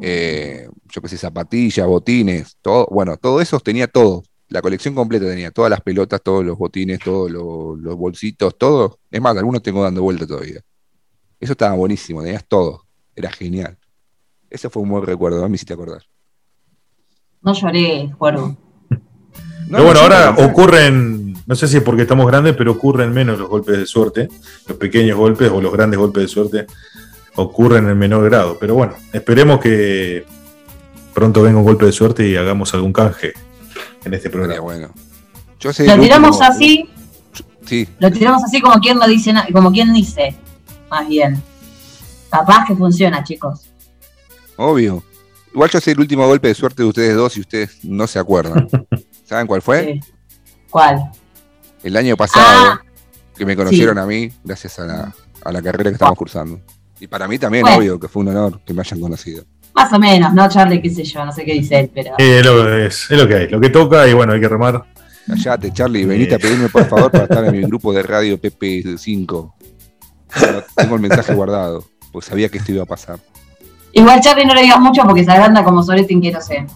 eh, 0.00 0.68
yo 0.88 1.03
qué 1.03 1.09
sé, 1.09 1.16
zapatillas, 1.18 1.85
botines, 1.88 2.57
todo. 2.62 2.87
Bueno, 2.92 3.16
todo 3.16 3.40
eso 3.40 3.59
tenía 3.59 3.88
todo. 3.88 4.22
La 4.46 4.62
colección 4.62 4.94
completa 4.94 5.27
tenía 5.27 5.50
todas 5.50 5.70
las 5.70 5.81
pelotas, 5.81 6.22
todos 6.22 6.44
los 6.44 6.57
botines, 6.57 7.00
todos 7.00 7.33
los, 7.33 7.96
bolsitos, 7.96 8.57
todo. 8.57 9.00
Es 9.11 9.20
más, 9.20 9.37
algunos 9.37 9.61
tengo 9.61 9.83
dando 9.83 10.00
vuelta 10.03 10.24
todavía. 10.24 10.61
Eso 11.40 11.50
estaba 11.50 11.74
buenísimo, 11.74 12.22
tenías 12.22 12.46
todo. 12.46 12.85
Era 13.16 13.33
genial. 13.33 13.77
Ese 14.48 14.70
fue 14.70 14.85
un 14.85 14.90
buen 14.90 15.05
recuerdo, 15.05 15.44
a 15.44 15.48
mí 15.48 15.59
sí 15.59 15.66
te 15.66 15.74
acordás. 15.74 16.05
No 17.42 17.53
lloré, 17.55 18.14
recuerdo. 19.64 19.70
Pero 19.70 19.85
bueno, 19.85 20.00
ahora 20.00 20.31
ocurren 20.46 21.24
no 21.46 21.55
sé 21.55 21.68
si 21.68 21.77
es 21.77 21.83
porque 21.83 22.03
estamos 22.03 22.27
grandes, 22.27 22.55
pero 22.57 22.72
ocurren 22.72 23.12
menos 23.12 23.38
los 23.38 23.48
golpes 23.48 23.77
de 23.77 23.87
suerte. 23.87 24.29
Los 24.66 24.79
pequeños 24.79 25.16
golpes 25.16 25.50
o 25.50 25.61
los 25.61 25.72
grandes 25.72 25.98
golpes 25.98 26.22
de 26.22 26.29
suerte 26.29 26.66
ocurren 27.37 27.88
en 27.88 27.98
menor 27.98 28.24
grado. 28.24 28.57
Pero 28.59 28.74
bueno, 28.74 28.94
esperemos 29.12 29.61
que, 29.61 30.24
pronto 31.12 31.42
venga 31.42 31.59
un 31.59 31.64
golpe 31.64 31.85
de 31.85 31.92
suerte 31.92 32.27
y 32.27 32.37
hagamos 32.37 32.72
algún 32.72 32.92
canje 32.92 33.35
en 34.05 34.14
este 34.14 34.31
programa. 34.31 34.61
bueno. 34.61 34.94
lo 35.62 36.00
tiramos 36.00 36.40
así. 36.40 36.88
Sí. 37.66 37.88
Lo 37.98 38.11
tiramos 38.11 38.42
así 38.42 38.61
como 38.61 38.79
quien 38.81 38.98
lo 38.98 39.07
dice, 39.07 39.35
como 39.53 39.70
quien 39.70 39.92
dice, 39.92 40.35
más 40.90 41.07
bien. 41.07 41.42
Capaz 42.31 42.66
que 42.66 42.74
funciona, 42.74 43.22
chicos. 43.22 43.70
Obvio. 44.57 45.03
Igual 45.53 45.70
yo 45.70 45.81
sé 45.81 45.92
el 45.92 46.00
último 46.00 46.27
golpe 46.27 46.48
de 46.48 46.55
suerte 46.55 46.83
de 46.83 46.88
ustedes 46.88 47.14
dos 47.14 47.37
y 47.37 47.40
ustedes 47.40 47.85
no 47.85 48.07
se 48.07 48.18
acuerdan. 48.18 48.68
¿Saben 49.24 49.46
cuál 49.46 49.62
fue? 49.62 50.00
¿Cuál? 50.70 51.10
El 51.82 51.96
año 51.96 52.16
pasado, 52.16 52.44
ah, 52.46 52.82
que 53.37 53.44
me 53.44 53.56
conocieron 53.56 53.98
a 53.98 54.06
mí 54.06 54.30
gracias 54.42 54.78
a 54.78 54.84
la, 54.87 55.14
a 55.44 55.52
la 55.52 55.62
carrera 55.62 55.90
que 55.90 55.94
estamos 55.94 56.16
cursando. 56.16 56.60
Y 57.00 57.06
para 57.06 57.26
mí 57.28 57.38
también, 57.38 57.66
obvio, 57.66 57.98
que 57.98 58.08
fue 58.08 58.22
un 58.22 58.28
honor 58.28 58.60
que 58.64 58.72
me 58.72 58.80
hayan 58.80 59.00
conocido. 59.00 59.44
Más 59.74 59.92
o 59.92 59.98
menos, 59.98 60.32
¿no, 60.32 60.48
Charlie? 60.48 60.80
¿Qué 60.80 60.90
sé 60.90 61.04
yo? 61.04 61.24
No 61.24 61.32
sé 61.32 61.44
qué 61.44 61.54
dice 61.54 61.80
él, 61.80 61.90
pero. 61.92 62.16
es, 62.18 63.10
lo, 63.10 63.26
que 63.26 63.34
hay, 63.34 63.48
lo 63.48 63.60
que 63.60 63.70
toca 63.70 64.06
y 64.06 64.12
bueno, 64.12 64.32
hay 64.32 64.40
que 64.40 64.48
remar. 64.48 64.84
Callate, 65.26 65.72
Charlie, 65.72 66.04
venite 66.04 66.34
a 66.34 66.38
pedirme 66.38 66.68
por 66.68 66.84
favor 66.87 67.10
para 67.10 67.24
estar 67.24 67.44
en 67.46 67.52
mi 67.52 67.62
grupo 67.62 67.92
de 67.92 68.02
radio 68.02 68.40
PP5. 68.40 69.52
Tengo 70.76 70.94
el 70.94 71.00
mensaje 71.00 71.34
guardado, 71.34 71.84
porque 72.12 72.28
sabía 72.28 72.48
que 72.48 72.58
esto 72.58 72.72
iba 72.72 72.82
a 72.82 72.87
pasar. 72.87 73.18
Igual 73.92 74.20
Charlie 74.20 74.44
no 74.44 74.54
le 74.54 74.62
digas 74.62 74.80
mucho 74.80 75.02
porque 75.02 75.24
se 75.24 75.30
agranda 75.30 75.64
como 75.64 75.82
Soletín 75.82 76.20
quiero 76.20 76.40
ser. 76.40 76.66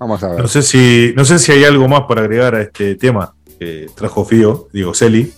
Vamos 0.00 0.22
a 0.22 0.28
ver. 0.28 0.40
No 0.40 0.48
sé 0.48 0.62
si, 0.62 1.12
no 1.14 1.26
sé 1.26 1.38
si 1.38 1.52
hay 1.52 1.62
algo 1.62 1.86
más 1.86 2.04
para 2.08 2.22
agregar 2.22 2.54
a 2.54 2.62
este 2.62 2.94
tema 2.94 3.34
que 3.58 3.86
trajo 3.94 4.24
Fío, 4.24 4.68
digo 4.72 4.94
Celi. 4.94 5.30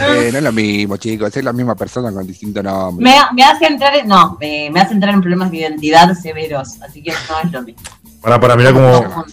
Eh, 0.00 0.28
no 0.30 0.38
es 0.38 0.44
lo 0.44 0.52
mismo, 0.52 0.96
chicos, 0.96 1.36
es 1.36 1.42
la 1.42 1.52
misma 1.52 1.74
persona 1.74 2.12
con 2.12 2.24
distinto 2.24 2.62
nombre. 2.62 3.02
Me, 3.02 3.16
me 3.34 3.42
hace 3.42 3.66
entrar 3.66 3.96
en, 3.96 4.06
no, 4.06 4.38
me, 4.40 4.70
hace 4.80 4.94
entrar 4.94 5.12
en 5.12 5.20
problemas 5.20 5.50
de 5.50 5.56
identidad 5.56 6.14
severos, 6.14 6.80
así 6.80 7.02
que 7.02 7.10
no 7.10 7.40
es 7.42 7.50
lo 7.50 7.62
mismo. 7.62 7.82
Para, 8.22 8.38
para, 8.38 8.54
mirar 8.54 8.74
cómo. 8.74 9.24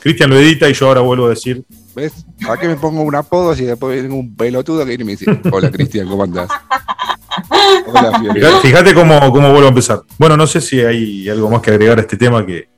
Cristian 0.00 0.28
lo 0.28 0.36
edita 0.36 0.68
y 0.68 0.74
yo 0.74 0.88
ahora 0.88 1.00
vuelvo 1.00 1.24
a 1.24 1.30
decir. 1.30 1.64
¿Ves? 1.94 2.12
¿Para 2.46 2.60
qué 2.60 2.68
me 2.68 2.76
pongo 2.76 3.00
un 3.00 3.14
apodo 3.14 3.54
si 3.54 3.64
después 3.64 3.98
viene 3.98 4.14
un 4.14 4.36
pelotudo 4.36 4.80
que 4.80 4.90
viene 4.90 5.04
y 5.04 5.06
me 5.06 5.12
dice, 5.16 5.40
hola 5.50 5.70
Cristian, 5.70 6.06
¿cómo 6.06 6.24
andás? 6.24 6.50
Hola, 7.86 8.18
fíjate, 8.18 8.60
fíjate 8.60 8.94
cómo, 8.94 9.18
cómo, 9.32 9.50
vuelvo 9.50 9.66
a 9.66 9.68
empezar. 9.68 10.02
Bueno, 10.18 10.36
no 10.36 10.46
sé 10.46 10.60
si 10.60 10.80
hay 10.80 11.28
algo 11.28 11.50
más 11.50 11.60
que 11.60 11.70
agregar 11.70 11.98
a 11.98 12.00
este 12.02 12.16
tema 12.16 12.44
que, 12.44 12.68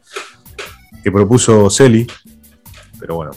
que 1.03 1.13
propuso 1.13 1.71
Celi, 1.71 2.07
pero 2.99 3.17
bueno. 3.17 3.31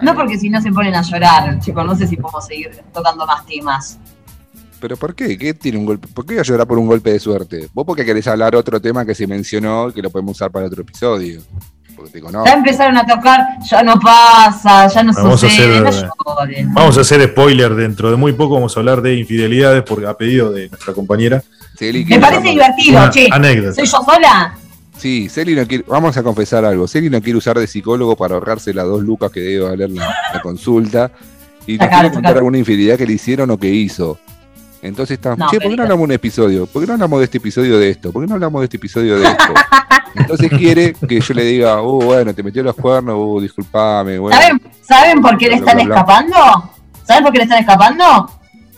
No 0.00 0.14
porque 0.14 0.38
si 0.38 0.48
no 0.48 0.60
se 0.60 0.72
ponen 0.72 0.94
a 0.94 1.02
llorar, 1.02 1.58
chicos, 1.60 1.84
no 1.84 1.94
sé 1.94 2.06
si 2.06 2.16
podemos 2.16 2.46
seguir 2.46 2.70
tocando 2.92 3.26
más 3.26 3.44
temas. 3.44 3.98
¿Pero 4.80 4.96
por 4.96 5.14
qué? 5.14 5.36
¿Qué 5.36 5.52
tiene 5.52 5.76
un 5.78 5.84
golpe? 5.84 6.08
¿Por 6.08 6.24
qué 6.24 6.34
voy 6.34 6.40
a 6.40 6.42
llorar 6.42 6.66
por 6.66 6.78
un 6.78 6.86
golpe 6.86 7.12
de 7.12 7.20
suerte? 7.20 7.68
Vos 7.74 7.84
porque 7.84 8.04
querés 8.04 8.26
hablar 8.26 8.56
otro 8.56 8.80
tema 8.80 9.04
que 9.04 9.14
se 9.14 9.26
mencionó 9.26 9.90
y 9.90 9.92
que 9.92 10.00
lo 10.00 10.08
podemos 10.10 10.36
usar 10.36 10.50
para 10.50 10.66
otro 10.66 10.80
episodio. 10.80 11.42
Porque 11.94 12.12
te 12.12 12.20
conozco. 12.22 12.46
Ya 12.46 12.54
empezaron 12.54 12.96
a 12.96 13.04
tocar, 13.04 13.46
ya 13.62 13.82
no 13.82 14.00
pasa, 14.00 14.88
ya 14.88 15.02
no 15.02 15.12
vamos 15.12 15.38
sucede, 15.38 15.84
a 15.84 15.88
hacer, 15.88 16.08
Vamos 16.68 16.96
a 16.96 17.00
hacer 17.02 17.28
spoiler 17.28 17.74
dentro 17.74 18.10
de 18.10 18.16
muy 18.16 18.32
poco, 18.32 18.54
vamos 18.54 18.74
a 18.74 18.80
hablar 18.80 19.02
de 19.02 19.16
infidelidades 19.16 19.82
porque 19.82 20.06
a 20.06 20.14
pedido 20.14 20.50
de 20.50 20.70
nuestra 20.70 20.94
compañera. 20.94 21.42
Me 21.78 22.18
parece 22.18 22.48
divertido, 22.48 23.10
che. 23.10 23.28
Anécdota. 23.30 23.74
¿Soy 23.74 23.84
yo 23.84 24.02
sola? 24.02 24.54
Sí, 25.00 25.30
Celi 25.30 25.54
no 25.54 25.66
quiere, 25.66 25.82
vamos 25.86 26.14
a 26.18 26.22
confesar 26.22 26.62
algo. 26.66 26.86
Celi 26.86 27.08
no 27.08 27.22
quiere 27.22 27.38
usar 27.38 27.58
de 27.58 27.66
psicólogo 27.66 28.16
para 28.16 28.34
ahorrarse 28.34 28.74
las 28.74 28.84
dos 28.84 29.02
lucas 29.02 29.30
que 29.30 29.40
debe 29.40 29.70
valer 29.70 29.90
la, 29.90 30.14
consulta. 30.42 31.10
Y 31.66 31.78
no 31.78 31.88
quiere 31.88 32.10
contar 32.10 32.36
alguna 32.36 32.58
infidelidad 32.58 32.98
que 32.98 33.06
le 33.06 33.14
hicieron 33.14 33.50
o 33.50 33.56
que 33.56 33.68
hizo. 33.68 34.18
Entonces 34.82 35.14
estamos, 35.14 35.50
che, 35.50 35.58
¿por 35.58 35.70
qué 35.70 35.76
no 35.76 35.82
hablamos 35.84 36.00
de 36.00 36.04
un 36.04 36.12
episodio? 36.12 36.66
¿Por 36.66 36.82
qué 36.82 36.86
no 36.86 36.92
hablamos 36.94 37.18
de 37.18 37.24
este 37.24 37.38
episodio 37.38 37.78
de 37.78 37.90
esto? 37.90 38.12
¿Por 38.12 38.22
qué 38.22 38.28
no 38.28 38.34
hablamos 38.34 38.60
de 38.60 38.64
este 38.64 38.76
episodio 38.76 39.18
de 39.18 39.26
esto? 39.26 39.54
Entonces 40.14 40.50
quiere 40.50 40.92
que 40.92 41.20
yo 41.20 41.34
le 41.34 41.44
diga, 41.44 41.80
oh, 41.80 42.00
bueno, 42.00 42.34
te 42.34 42.42
metió 42.42 42.62
los 42.62 42.74
cuernos, 42.74 43.16
uh, 43.18 43.40
disculpame. 43.40 44.18
Bueno, 44.18 44.36
¿Saben, 44.36 44.62
¿Saben 44.82 45.22
por 45.22 45.38
qué 45.38 45.48
le 45.48 45.56
están 45.56 45.80
escapando? 45.80 46.36
¿Saben 47.04 47.24
por 47.24 47.32
qué 47.32 47.38
le 47.38 47.44
están 47.44 47.60
escapando? 47.60 48.30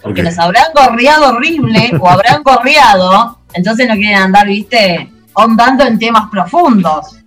Porque 0.02 0.22
les 0.22 0.38
habrán 0.38 0.66
gorreado 0.74 1.30
horrible 1.30 1.92
o 2.00 2.08
habrán 2.08 2.42
gorreado, 2.42 3.38
entonces 3.54 3.88
no 3.88 3.94
quieren 3.94 4.18
andar, 4.18 4.46
viste, 4.46 5.11
ahondando 5.34 5.84
en 5.84 5.98
temas 5.98 6.28
profundos. 6.30 7.18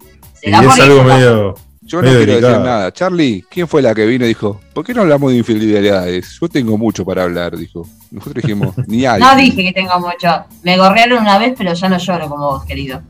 Y 0.41 0.49
es 0.49 0.79
algo 0.79 1.03
medio. 1.03 1.55
Yo 1.81 2.01
no 2.01 2.09
quiero 2.09 2.33
decir 2.33 2.59
nada. 2.59 2.91
Charlie, 2.91 3.45
¿quién 3.49 3.67
fue 3.67 3.81
la 3.81 3.93
que 3.93 4.07
vino 4.07 4.25
y 4.25 4.29
dijo, 4.29 4.59
¿por 4.73 4.83
qué 4.83 4.93
no 4.93 5.01
hablamos 5.01 5.31
de 5.31 5.37
infidelidades? 5.37 6.39
Yo 6.41 6.49
tengo 6.49 6.77
mucho 6.77 7.05
para 7.05 7.23
hablar, 7.23 7.55
dijo. 7.55 7.87
Nosotros 8.09 8.43
dijimos, 8.43 8.73
ni 8.87 9.05
algo. 9.05 9.25
No 9.25 9.35
dije 9.35 9.63
que 9.63 9.71
tengo 9.71 9.99
mucho. 9.99 10.45
Me 10.63 10.77
gorrearon 10.77 11.19
una 11.19 11.37
vez, 11.37 11.53
pero 11.55 11.73
ya 11.73 11.87
no 11.87 11.97
lloro 11.99 12.27
como 12.27 12.45
vos, 12.47 12.65
querido. 12.65 13.01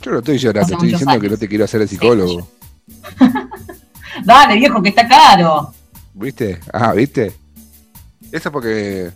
Yo 0.00 0.10
no 0.10 0.18
estoy 0.18 0.38
llorando, 0.38 0.72
estoy 0.72 0.88
diciendo 0.90 1.20
que 1.20 1.28
no 1.28 1.36
te 1.36 1.48
quiero 1.48 1.64
hacer 1.64 1.82
el 1.82 1.88
psicólogo. 1.88 2.48
Dale, 4.24 4.56
viejo, 4.56 4.82
que 4.82 4.88
está 4.88 5.06
caro. 5.06 5.72
¿Viste? 6.14 6.60
Ah, 6.72 6.92
¿viste? 6.92 7.32
Eso 8.32 8.50
porque 8.50 9.10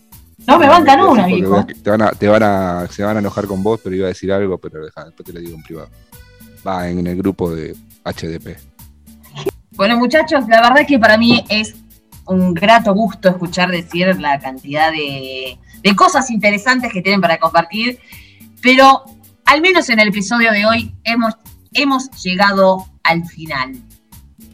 no 0.48 0.58
me 0.58 0.66
bancan 0.66 1.00
una, 1.02 1.26
viejo. 1.26 1.66
Te 1.66 1.90
van, 1.90 2.02
a, 2.02 2.10
te 2.12 2.26
van 2.26 2.42
a, 2.42 2.88
se 2.90 3.02
van 3.02 3.16
a 3.16 3.20
enojar 3.20 3.46
con 3.46 3.62
vos, 3.62 3.80
pero 3.84 3.94
iba 3.94 4.06
a 4.06 4.08
decir 4.08 4.32
algo, 4.32 4.56
pero 4.56 4.84
después 4.84 5.14
te 5.24 5.32
lo 5.32 5.40
digo 5.40 5.54
en 5.54 5.62
privado. 5.62 5.90
Va 6.66 6.88
en 6.88 7.06
el 7.06 7.16
grupo 7.18 7.54
de 7.54 7.76
HDP. 8.04 8.56
Bueno, 9.72 9.98
muchachos, 9.98 10.48
la 10.48 10.62
verdad 10.62 10.80
es 10.80 10.86
que 10.86 10.98
para 10.98 11.18
mí 11.18 11.44
es 11.50 11.76
un 12.24 12.54
grato 12.54 12.94
gusto 12.94 13.28
escuchar 13.28 13.70
decir 13.70 14.18
la 14.18 14.38
cantidad 14.38 14.90
de, 14.90 15.58
de 15.82 15.96
cosas 15.96 16.30
interesantes 16.30 16.92
que 16.92 17.02
tienen 17.02 17.20
para 17.20 17.38
compartir, 17.38 17.98
pero 18.62 19.04
al 19.44 19.60
menos 19.60 19.88
en 19.90 20.00
el 20.00 20.08
episodio 20.08 20.50
de 20.52 20.64
hoy 20.64 20.94
hemos, 21.04 21.34
hemos 21.74 22.10
llegado 22.22 22.86
al 23.02 23.24
final. 23.26 23.76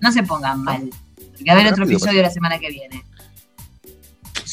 No 0.00 0.10
se 0.10 0.24
pongan 0.24 0.62
mal, 0.62 0.90
porque 1.14 1.44
va 1.44 1.52
a 1.52 1.60
haber 1.60 1.72
otro 1.72 1.84
episodio 1.84 2.20
la 2.20 2.30
semana 2.30 2.58
que 2.58 2.68
viene. 2.68 3.04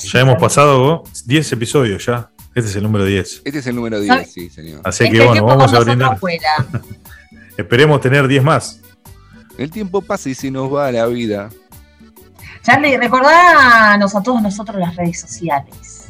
Ya 0.03 0.21
hemos 0.21 0.37
pasado 0.39 1.03
10 1.25 1.53
episodios 1.53 2.05
ya. 2.05 2.29
Este 2.53 2.69
es 2.69 2.75
el 2.75 2.83
número 2.83 3.05
10. 3.05 3.41
Este 3.45 3.59
es 3.59 3.67
el 3.67 3.75
número 3.75 3.99
10, 3.99 4.31
sí, 4.31 4.49
señor. 4.49 4.81
Así 4.83 5.09
que 5.09 5.25
bueno, 5.25 5.45
vamos 5.45 5.73
a 5.73 5.79
brindar. 5.79 6.17
Esperemos 7.57 8.01
tener 8.01 8.27
10 8.27 8.43
más. 8.43 8.81
El 9.57 9.69
tiempo 9.71 10.01
pasa 10.01 10.29
y 10.29 10.35
se 10.35 10.51
nos 10.51 10.73
va 10.73 10.91
la 10.91 11.05
vida. 11.07 11.49
Charlie, 12.63 12.97
recordanos 12.97 14.15
a 14.15 14.23
todos 14.23 14.41
nosotros 14.41 14.77
las 14.79 14.95
redes 14.95 15.19
sociales. 15.19 16.07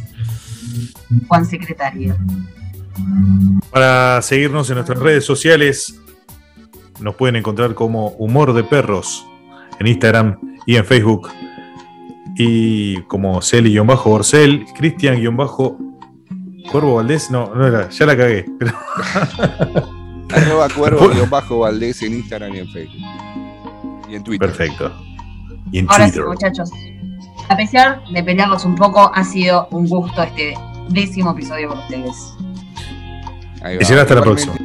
Juan 1.28 1.46
Secretario. 1.46 2.18
Para 3.72 4.22
seguirnos 4.22 4.70
en 4.70 4.76
nuestras 4.76 5.00
redes 5.00 5.26
sociales, 5.26 5.96
nos 7.00 7.16
pueden 7.16 7.36
encontrar 7.36 7.74
como 7.74 8.10
Humor 8.10 8.54
de 8.54 8.64
Perros 8.64 9.26
en 9.80 9.88
Instagram 9.88 10.40
y 10.66 10.76
en 10.76 10.86
Facebook 10.86 11.30
y 12.44 13.02
como 13.04 13.42
Celi-Orcel, 13.42 14.66
Cristian-Cuervo 14.76 16.96
Valdés, 16.96 17.30
no, 17.30 17.54
no 17.54 17.68
era, 17.68 17.90
ya 17.90 18.06
la 18.06 18.18
cagué. 18.18 18.46
Pero... 18.58 18.74
Arroba 20.34 20.70
Cuervo-Valdés 20.70 22.02
en 22.04 22.14
Instagram 22.16 22.56
y 22.56 22.60
en 22.60 22.70
Facebook. 22.70 23.02
Y 24.10 24.16
en 24.16 24.24
Twitter. 24.24 24.48
Perfecto. 24.48 24.92
Y 25.72 25.80
en 25.80 25.90
Ahora 25.90 26.06
Twitter. 26.06 26.24
Sí, 26.24 26.30
muchachos. 26.30 26.72
A 27.50 27.58
pesar 27.58 28.02
de 28.12 28.24
pelearlos 28.24 28.66
un 28.66 28.76
poco, 28.76 29.12
ha 29.14 29.24
sido 29.24 29.68
un 29.72 29.88
gusto 29.88 30.24
este 30.24 30.54
décimo 30.90 31.32
episodio 31.32 31.70
con 31.70 31.80
ustedes. 31.80 32.36
Y 33.80 33.86
será 33.86 34.02
hasta 34.02 34.16
la 34.16 34.22
próxima. 34.22 34.56